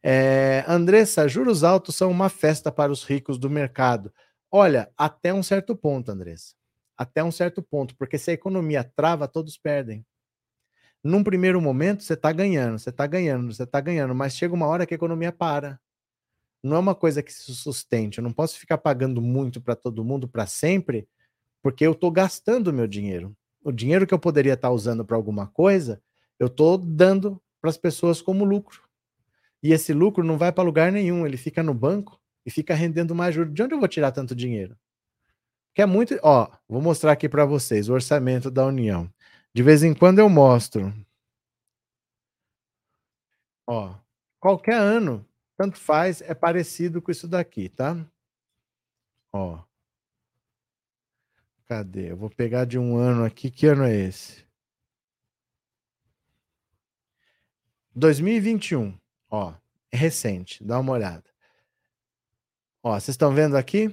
[0.00, 4.14] É, Andressa, juros altos são uma festa para os ricos do mercado.
[4.48, 6.54] Olha, até um certo ponto, Andressa.
[6.96, 10.06] Até um certo ponto, porque se a economia trava, todos perdem.
[11.02, 14.68] Num primeiro momento, você está ganhando, você está ganhando, você está ganhando, mas chega uma
[14.68, 15.80] hora que a economia para.
[16.66, 18.18] Não é uma coisa que se sustente.
[18.18, 21.08] Eu não posso ficar pagando muito para todo mundo para sempre,
[21.62, 23.36] porque eu estou gastando o meu dinheiro.
[23.62, 26.02] O dinheiro que eu poderia estar tá usando para alguma coisa,
[26.38, 28.82] eu estou dando para as pessoas como lucro.
[29.62, 33.14] E esse lucro não vai para lugar nenhum, ele fica no banco e fica rendendo
[33.14, 33.52] mais juros.
[33.52, 34.76] De onde eu vou tirar tanto dinheiro?
[35.74, 36.18] Que é muito.
[36.22, 39.12] Ó, vou mostrar aqui para vocês o orçamento da União.
[39.54, 40.92] De vez em quando eu mostro.
[43.66, 43.94] Ó,
[44.38, 45.26] qualquer ano,
[45.56, 47.96] tanto faz, é parecido com isso daqui, tá?
[49.32, 49.62] Ó.
[51.66, 52.12] Cadê?
[52.12, 53.50] Eu vou pegar de um ano aqui.
[53.50, 54.44] Que ano é esse?
[57.94, 58.96] 2021.
[59.30, 59.54] Ó,
[59.90, 60.62] é recente.
[60.62, 61.24] Dá uma olhada.
[62.82, 63.90] Ó, vocês estão vendo aqui?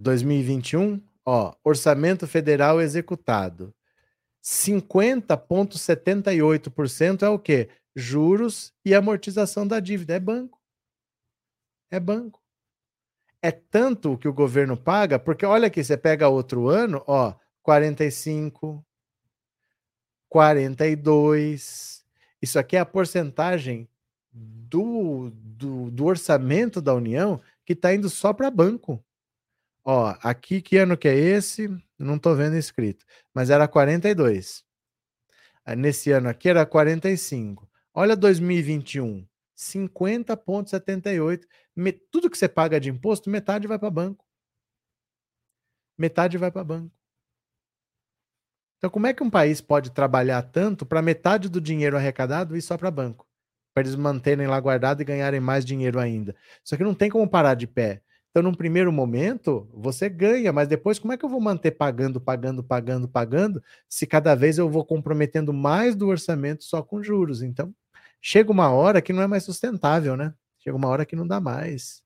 [0.00, 3.72] 2021, ó, orçamento federal executado.
[4.42, 7.68] 50,78% é o quê?
[7.94, 10.14] Juros e amortização da dívida.
[10.14, 10.60] É banco.
[11.90, 12.42] É banco.
[13.42, 18.84] É tanto que o governo paga, porque olha aqui, você pega outro ano, ó, 45,
[20.28, 22.04] 42.
[22.40, 23.88] Isso aqui é a porcentagem
[24.32, 29.04] do, do, do orçamento da União que está indo só para banco.
[29.84, 31.68] Ó, aqui que ano que é esse?
[31.98, 34.64] Não estou vendo escrito, mas era 42.
[35.76, 37.68] Nesse ano aqui era 45.
[37.94, 41.46] Olha 2021, 50,78.
[42.10, 44.24] Tudo que você paga de imposto, metade vai para banco.
[45.98, 46.90] Metade vai para banco.
[48.78, 52.62] Então, como é que um país pode trabalhar tanto para metade do dinheiro arrecadado ir
[52.62, 53.26] só para banco?
[53.74, 56.34] Para eles manterem lá guardado e ganharem mais dinheiro ainda.
[56.64, 58.02] Só que não tem como parar de pé.
[58.30, 62.20] Então, num primeiro momento, você ganha, mas depois, como é que eu vou manter pagando,
[62.20, 67.42] pagando, pagando, pagando, se cada vez eu vou comprometendo mais do orçamento só com juros?
[67.42, 67.74] Então,
[68.22, 70.32] chega uma hora que não é mais sustentável, né?
[70.60, 72.00] Chega uma hora que não dá mais.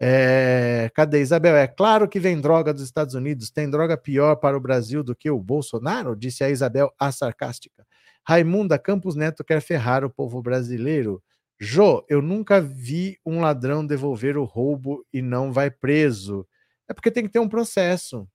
[0.00, 0.90] É...
[0.94, 1.56] Cadê Isabel?
[1.56, 3.50] É claro que vem droga dos Estados Unidos.
[3.50, 6.16] Tem droga pior para o Brasil do que o Bolsonaro?
[6.16, 7.86] Disse a Isabel, a sarcástica.
[8.26, 11.22] Raimunda Campos Neto quer ferrar o povo brasileiro.
[11.58, 16.46] Jô, eu nunca vi um ladrão devolver o roubo e não vai preso.
[16.88, 18.28] É porque tem que ter um processo.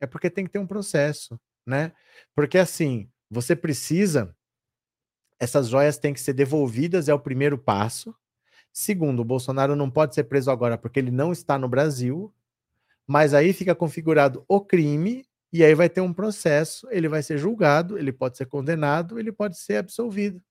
[0.00, 1.92] É porque tem que ter um processo, né?
[2.34, 4.34] Porque assim, você precisa
[5.38, 8.14] essas joias têm que ser devolvidas, é o primeiro passo.
[8.72, 12.32] Segundo, o Bolsonaro não pode ser preso agora porque ele não está no Brasil,
[13.06, 17.38] mas aí fica configurado o crime e aí vai ter um processo, ele vai ser
[17.38, 20.42] julgado, ele pode ser condenado, ele pode ser absolvido.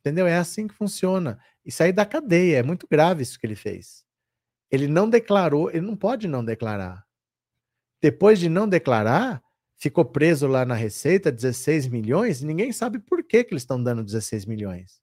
[0.00, 0.26] Entendeu?
[0.26, 1.38] É assim que funciona.
[1.64, 4.04] Isso aí da cadeia, é muito grave isso que ele fez.
[4.70, 7.04] Ele não declarou, ele não pode não declarar.
[8.00, 9.42] Depois de não declarar,
[9.82, 14.04] ficou preso lá na Receita, 16 milhões, ninguém sabe por que, que eles estão dando
[14.04, 15.00] 16 milhões.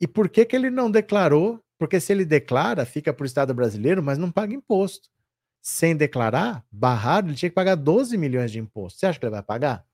[0.00, 1.62] E por que, que ele não declarou?
[1.78, 5.10] Porque se ele declara, fica para o Estado brasileiro, mas não paga imposto.
[5.60, 8.98] Sem declarar, barrado, ele tinha que pagar 12 milhões de imposto.
[8.98, 9.84] Você acha que ele vai pagar?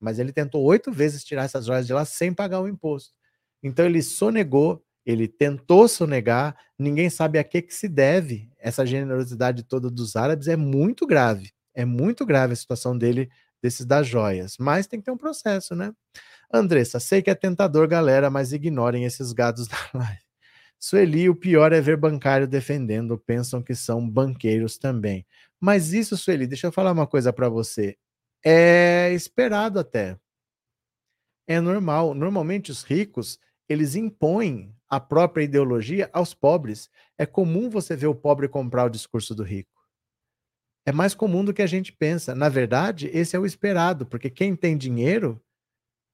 [0.00, 3.14] Mas ele tentou oito vezes tirar essas joias de lá sem pagar o imposto.
[3.62, 9.62] Então ele sonegou, ele tentou sonegar, ninguém sabe a que, que se deve essa generosidade
[9.62, 11.52] toda dos árabes, é muito grave.
[11.72, 13.30] É muito grave a situação dele,
[13.62, 14.56] desses das joias.
[14.58, 15.92] Mas tem que ter um processo, né?
[16.52, 20.20] Andressa, sei que é tentador, galera, mas ignorem esses gados da live.
[20.78, 25.24] Sueli, o pior é ver bancário defendendo, pensam que são banqueiros também.
[25.60, 27.96] Mas isso, Sueli, deixa eu falar uma coisa para você.
[28.44, 30.18] É esperado até.
[31.46, 32.14] É normal.
[32.14, 33.38] Normalmente os ricos,
[33.68, 36.90] eles impõem a própria ideologia aos pobres.
[37.16, 39.71] É comum você ver o pobre comprar o discurso do rico.
[40.84, 42.34] É mais comum do que a gente pensa.
[42.34, 45.40] Na verdade, esse é o esperado, porque quem tem dinheiro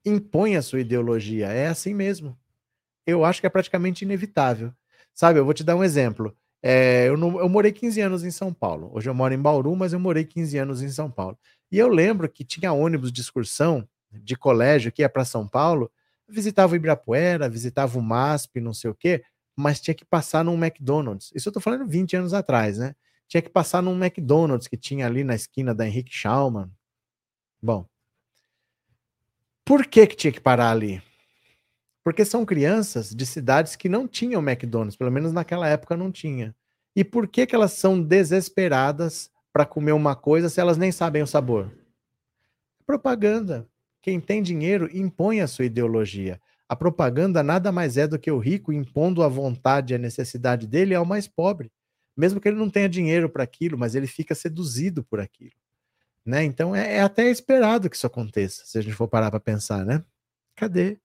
[0.05, 1.49] impõe a sua ideologia.
[1.49, 2.39] É assim mesmo.
[3.07, 4.73] Eu acho que é praticamente inevitável.
[5.15, 6.37] Sabe, eu vou te dar um exemplo.
[6.63, 8.91] É, eu, não, eu morei 15 anos em São Paulo.
[8.93, 11.39] Hoje eu moro em Bauru, mas eu morei 15 anos em São Paulo.
[11.73, 15.91] E eu lembro que tinha ônibus de excursão de colégio que ia para São Paulo
[16.29, 19.25] visitava o Ibirapuera, visitava o MASP, não sei o quê,
[19.57, 21.33] mas tinha que passar num McDonald's.
[21.35, 22.95] Isso eu tô falando 20 anos atrás, né?
[23.29, 26.71] Tinha que passar num McDonald's que tinha ali na esquina da Henrique Schaumann.
[27.63, 27.87] Bom,
[29.65, 31.03] por que que tinha que parar ali?
[32.03, 36.57] Porque são crianças de cidades que não tinham McDonald's, pelo menos naquela época não tinha.
[36.97, 41.23] E por que que elas são desesperadas para comer uma coisa se elas nem sabem
[41.23, 41.71] o sabor?
[42.87, 43.69] Propaganda.
[44.01, 46.41] Quem tem dinheiro impõe a sua ideologia.
[46.67, 50.67] A propaganda nada mais é do que o rico impondo a vontade e a necessidade
[50.67, 51.71] dele ao mais pobre.
[52.19, 55.53] Mesmo que ele não tenha dinheiro para aquilo, mas ele fica seduzido por aquilo.
[56.27, 56.43] Né?
[56.45, 59.87] Então é, é, até esperado que isso aconteça, se a gente for parar para pensar,
[59.87, 60.05] né?
[60.57, 60.99] Cadê?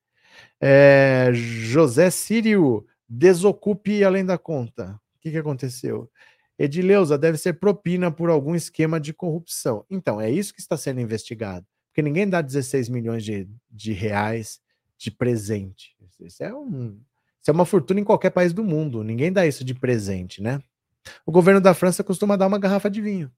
[0.60, 5.00] É, José Sírio, desocupe além da conta.
[5.16, 6.10] O que, que aconteceu?
[6.58, 9.86] Edileuza deve ser propina por algum esquema de corrupção.
[9.90, 11.66] Então, é isso que está sendo investigado.
[11.90, 14.60] Porque ninguém dá 16 milhões de, de reais
[14.98, 15.96] de presente.
[16.20, 17.00] Isso é, um,
[17.42, 19.04] isso é uma fortuna em qualquer país do mundo.
[19.04, 20.60] Ninguém dá isso de presente, né?
[21.26, 23.32] O governo da França costuma dar uma garrafa de vinho.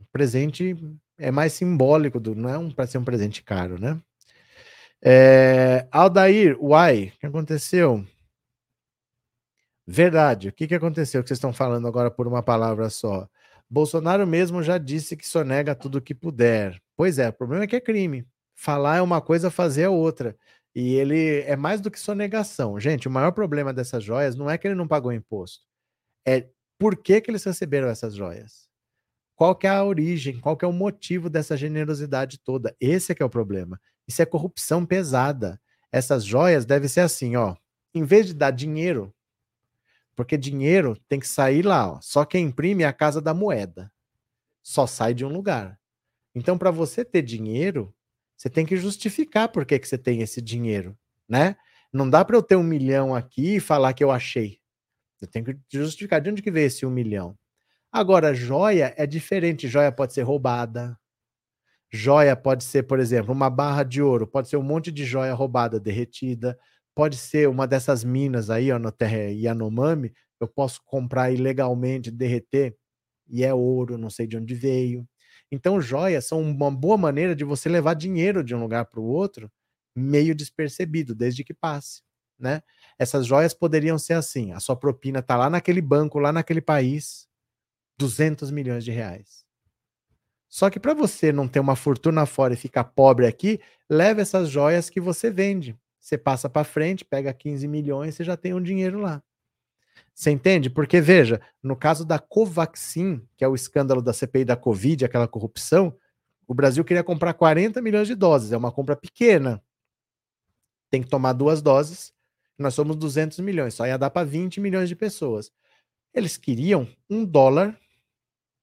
[0.00, 0.76] O presente
[1.18, 4.00] é mais simbólico, do, não é um, para ser um presente caro, né?
[5.02, 8.06] É, Aldair, uai, o que aconteceu?
[9.86, 13.28] Verdade, o que, que aconteceu que vocês estão falando agora por uma palavra só?
[13.68, 16.80] Bolsonaro mesmo já disse que sonega tudo o que puder.
[16.96, 18.26] Pois é, o problema é que é crime.
[18.54, 20.36] Falar é uma coisa, fazer é outra.
[20.74, 22.80] E ele é mais do que sonegação.
[22.80, 25.64] Gente, o maior problema dessas joias não é que ele não pagou imposto.
[26.26, 26.48] É
[26.78, 28.68] por que, que eles receberam essas joias.
[29.34, 32.74] Qual que é a origem, qual que é o motivo dessa generosidade toda.
[32.80, 33.80] Esse é que é o problema.
[34.06, 35.60] Isso é corrupção pesada.
[35.90, 37.56] Essas joias devem ser assim, ó.
[37.92, 39.14] Em vez de dar dinheiro,
[40.14, 42.00] porque dinheiro tem que sair lá, ó.
[42.00, 43.92] Só quem imprime é a casa da moeda.
[44.62, 45.78] Só sai de um lugar.
[46.34, 47.94] Então, para você ter dinheiro,
[48.36, 50.96] você tem que justificar por que, que você tem esse dinheiro,
[51.28, 51.56] né?
[51.92, 54.58] Não dá para eu ter um milhão aqui e falar que eu achei.
[55.24, 57.36] Eu tenho que justificar de onde que veio esse um milhão.
[57.92, 59.68] Agora, joia é diferente.
[59.68, 60.98] Joia pode ser roubada.
[61.92, 64.26] Joia pode ser, por exemplo, uma barra de ouro.
[64.26, 66.58] Pode ser um monte de joia roubada, derretida.
[66.94, 70.12] Pode ser uma dessas minas aí, ó, na terra Yanomami.
[70.40, 72.76] Eu posso comprar ilegalmente, derreter,
[73.28, 75.08] e é ouro, não sei de onde veio.
[75.50, 79.04] Então, joias são uma boa maneira de você levar dinheiro de um lugar para o
[79.04, 79.50] outro
[79.96, 82.02] meio despercebido, desde que passe,
[82.38, 82.62] né?
[82.98, 87.28] Essas joias poderiam ser assim: a sua propina está lá naquele banco, lá naquele país,
[87.98, 89.44] 200 milhões de reais.
[90.48, 94.48] Só que para você não ter uma fortuna fora e ficar pobre aqui, leve essas
[94.48, 95.76] joias que você vende.
[95.98, 99.22] Você passa para frente, pega 15 milhões, você já tem um dinheiro lá.
[100.14, 100.70] Você entende?
[100.70, 105.26] Porque, veja, no caso da Covaxin, que é o escândalo da CPI da Covid, aquela
[105.26, 105.96] corrupção,
[106.46, 109.62] o Brasil queria comprar 40 milhões de doses, é uma compra pequena.
[110.90, 112.12] Tem que tomar duas doses,
[112.58, 115.52] nós somos 200 milhões, só ia dar para 20 milhões de pessoas.
[116.12, 117.78] Eles queriam um dólar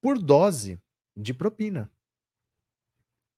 [0.01, 0.79] por dose
[1.15, 1.89] de propina.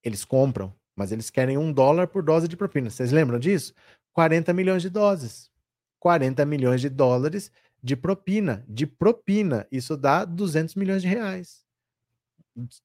[0.03, 2.89] Eles compram, mas eles querem um dólar por dose de propina.
[2.89, 3.73] Vocês lembram disso?
[4.13, 5.51] 40 milhões de doses.
[5.99, 7.51] 40 milhões de dólares
[7.81, 9.67] de propina, de propina.
[9.71, 11.63] Isso dá 200 milhões de reais.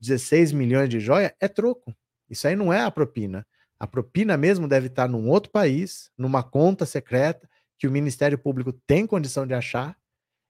[0.01, 1.95] 16 milhões de joia é troco.
[2.29, 3.47] Isso aí não é a propina.
[3.79, 7.49] A propina mesmo deve estar num outro país, numa conta secreta,
[7.79, 9.97] que o Ministério Público tem condição de achar.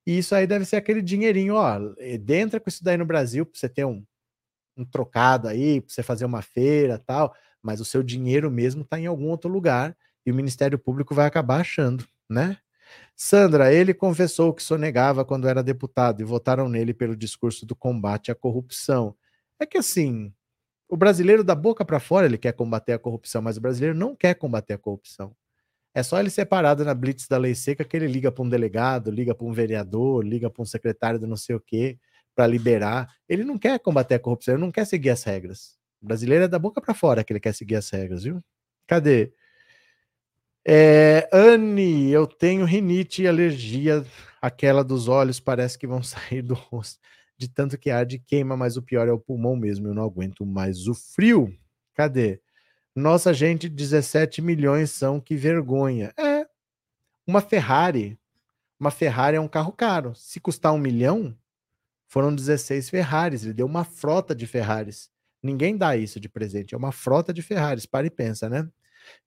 [0.07, 1.79] E isso aí deve ser aquele dinheirinho, ó,
[2.29, 4.03] entra com isso daí no Brasil para você ter um,
[4.76, 8.99] um trocado aí, para você fazer uma feira tal, mas o seu dinheiro mesmo está
[8.99, 12.59] em algum outro lugar e o Ministério Público vai acabar achando, né?
[13.16, 18.31] Sandra, ele confessou que sonegava quando era deputado e votaram nele pelo discurso do combate
[18.31, 19.14] à corrupção.
[19.61, 20.33] É que assim,
[20.89, 24.16] o brasileiro da boca para fora ele quer combater a corrupção, mas o brasileiro não
[24.16, 25.35] quer combater a corrupção.
[25.99, 28.49] É só ele ser parado na blitz da lei seca que ele liga para um
[28.49, 31.99] delegado, liga para um vereador, liga para um secretário de não sei o quê
[32.37, 33.13] para liberar.
[33.29, 35.77] Ele não quer combater a corrupção, ele não quer seguir as regras.
[36.01, 38.41] O brasileiro é da boca para fora que ele quer seguir as regras, viu?
[38.87, 39.33] Cadê?
[40.65, 44.07] É, Anne, eu tenho rinite e alergia,
[44.41, 47.01] aquela dos olhos parece que vão sair do rosto,
[47.37, 50.47] de tanto que arde queima, mas o pior é o pulmão mesmo, eu não aguento
[50.47, 51.53] mais o frio.
[51.93, 52.41] Cadê?
[52.99, 56.13] Nossa, gente, 17 milhões são, que vergonha.
[56.19, 56.45] É,
[57.25, 58.19] uma Ferrari,
[58.79, 60.15] uma Ferrari é um carro caro.
[60.17, 61.33] Se custar um milhão,
[62.09, 65.11] foram 16 Ferraris, ele deu uma frota de Ferraris.
[65.41, 68.69] Ninguém dá isso de presente, é uma frota de Ferraris, para e pensa, né?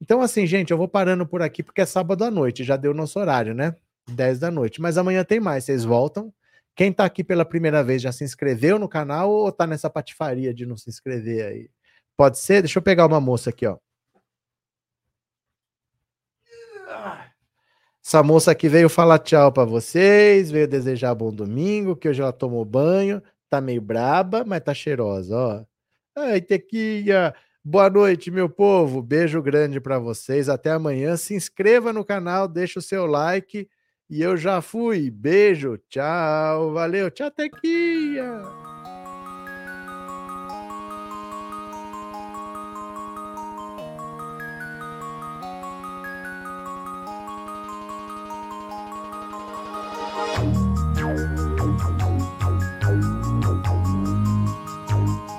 [0.02, 2.94] Então, assim, gente, eu vou parando por aqui porque é sábado à noite, já deu
[2.94, 3.74] nosso horário, né?
[4.10, 4.82] 10 da noite.
[4.82, 6.34] Mas amanhã tem mais, vocês voltam.
[6.76, 10.54] Quem tá aqui pela primeira vez já se inscreveu no canal ou tá nessa patifaria
[10.54, 11.70] de não se inscrever aí?
[12.22, 12.62] Pode ser?
[12.62, 13.80] Deixa eu pegar uma moça aqui, ó.
[18.06, 22.32] Essa moça aqui veio falar tchau para vocês, veio desejar bom domingo, que hoje ela
[22.32, 25.66] tomou banho, tá meio braba, mas tá cheirosa, ó.
[26.16, 27.34] Ai, Tequinha,
[27.66, 29.02] Boa noite, meu povo.
[29.02, 30.48] Beijo grande para vocês.
[30.48, 31.18] Até amanhã.
[31.18, 33.68] Se inscreva no canal, deixa o seu like.
[34.08, 35.10] E eu já fui.
[35.10, 35.80] Beijo.
[35.90, 36.72] Tchau.
[36.72, 37.10] Valeu.
[37.10, 38.61] Tchau, Tequinha.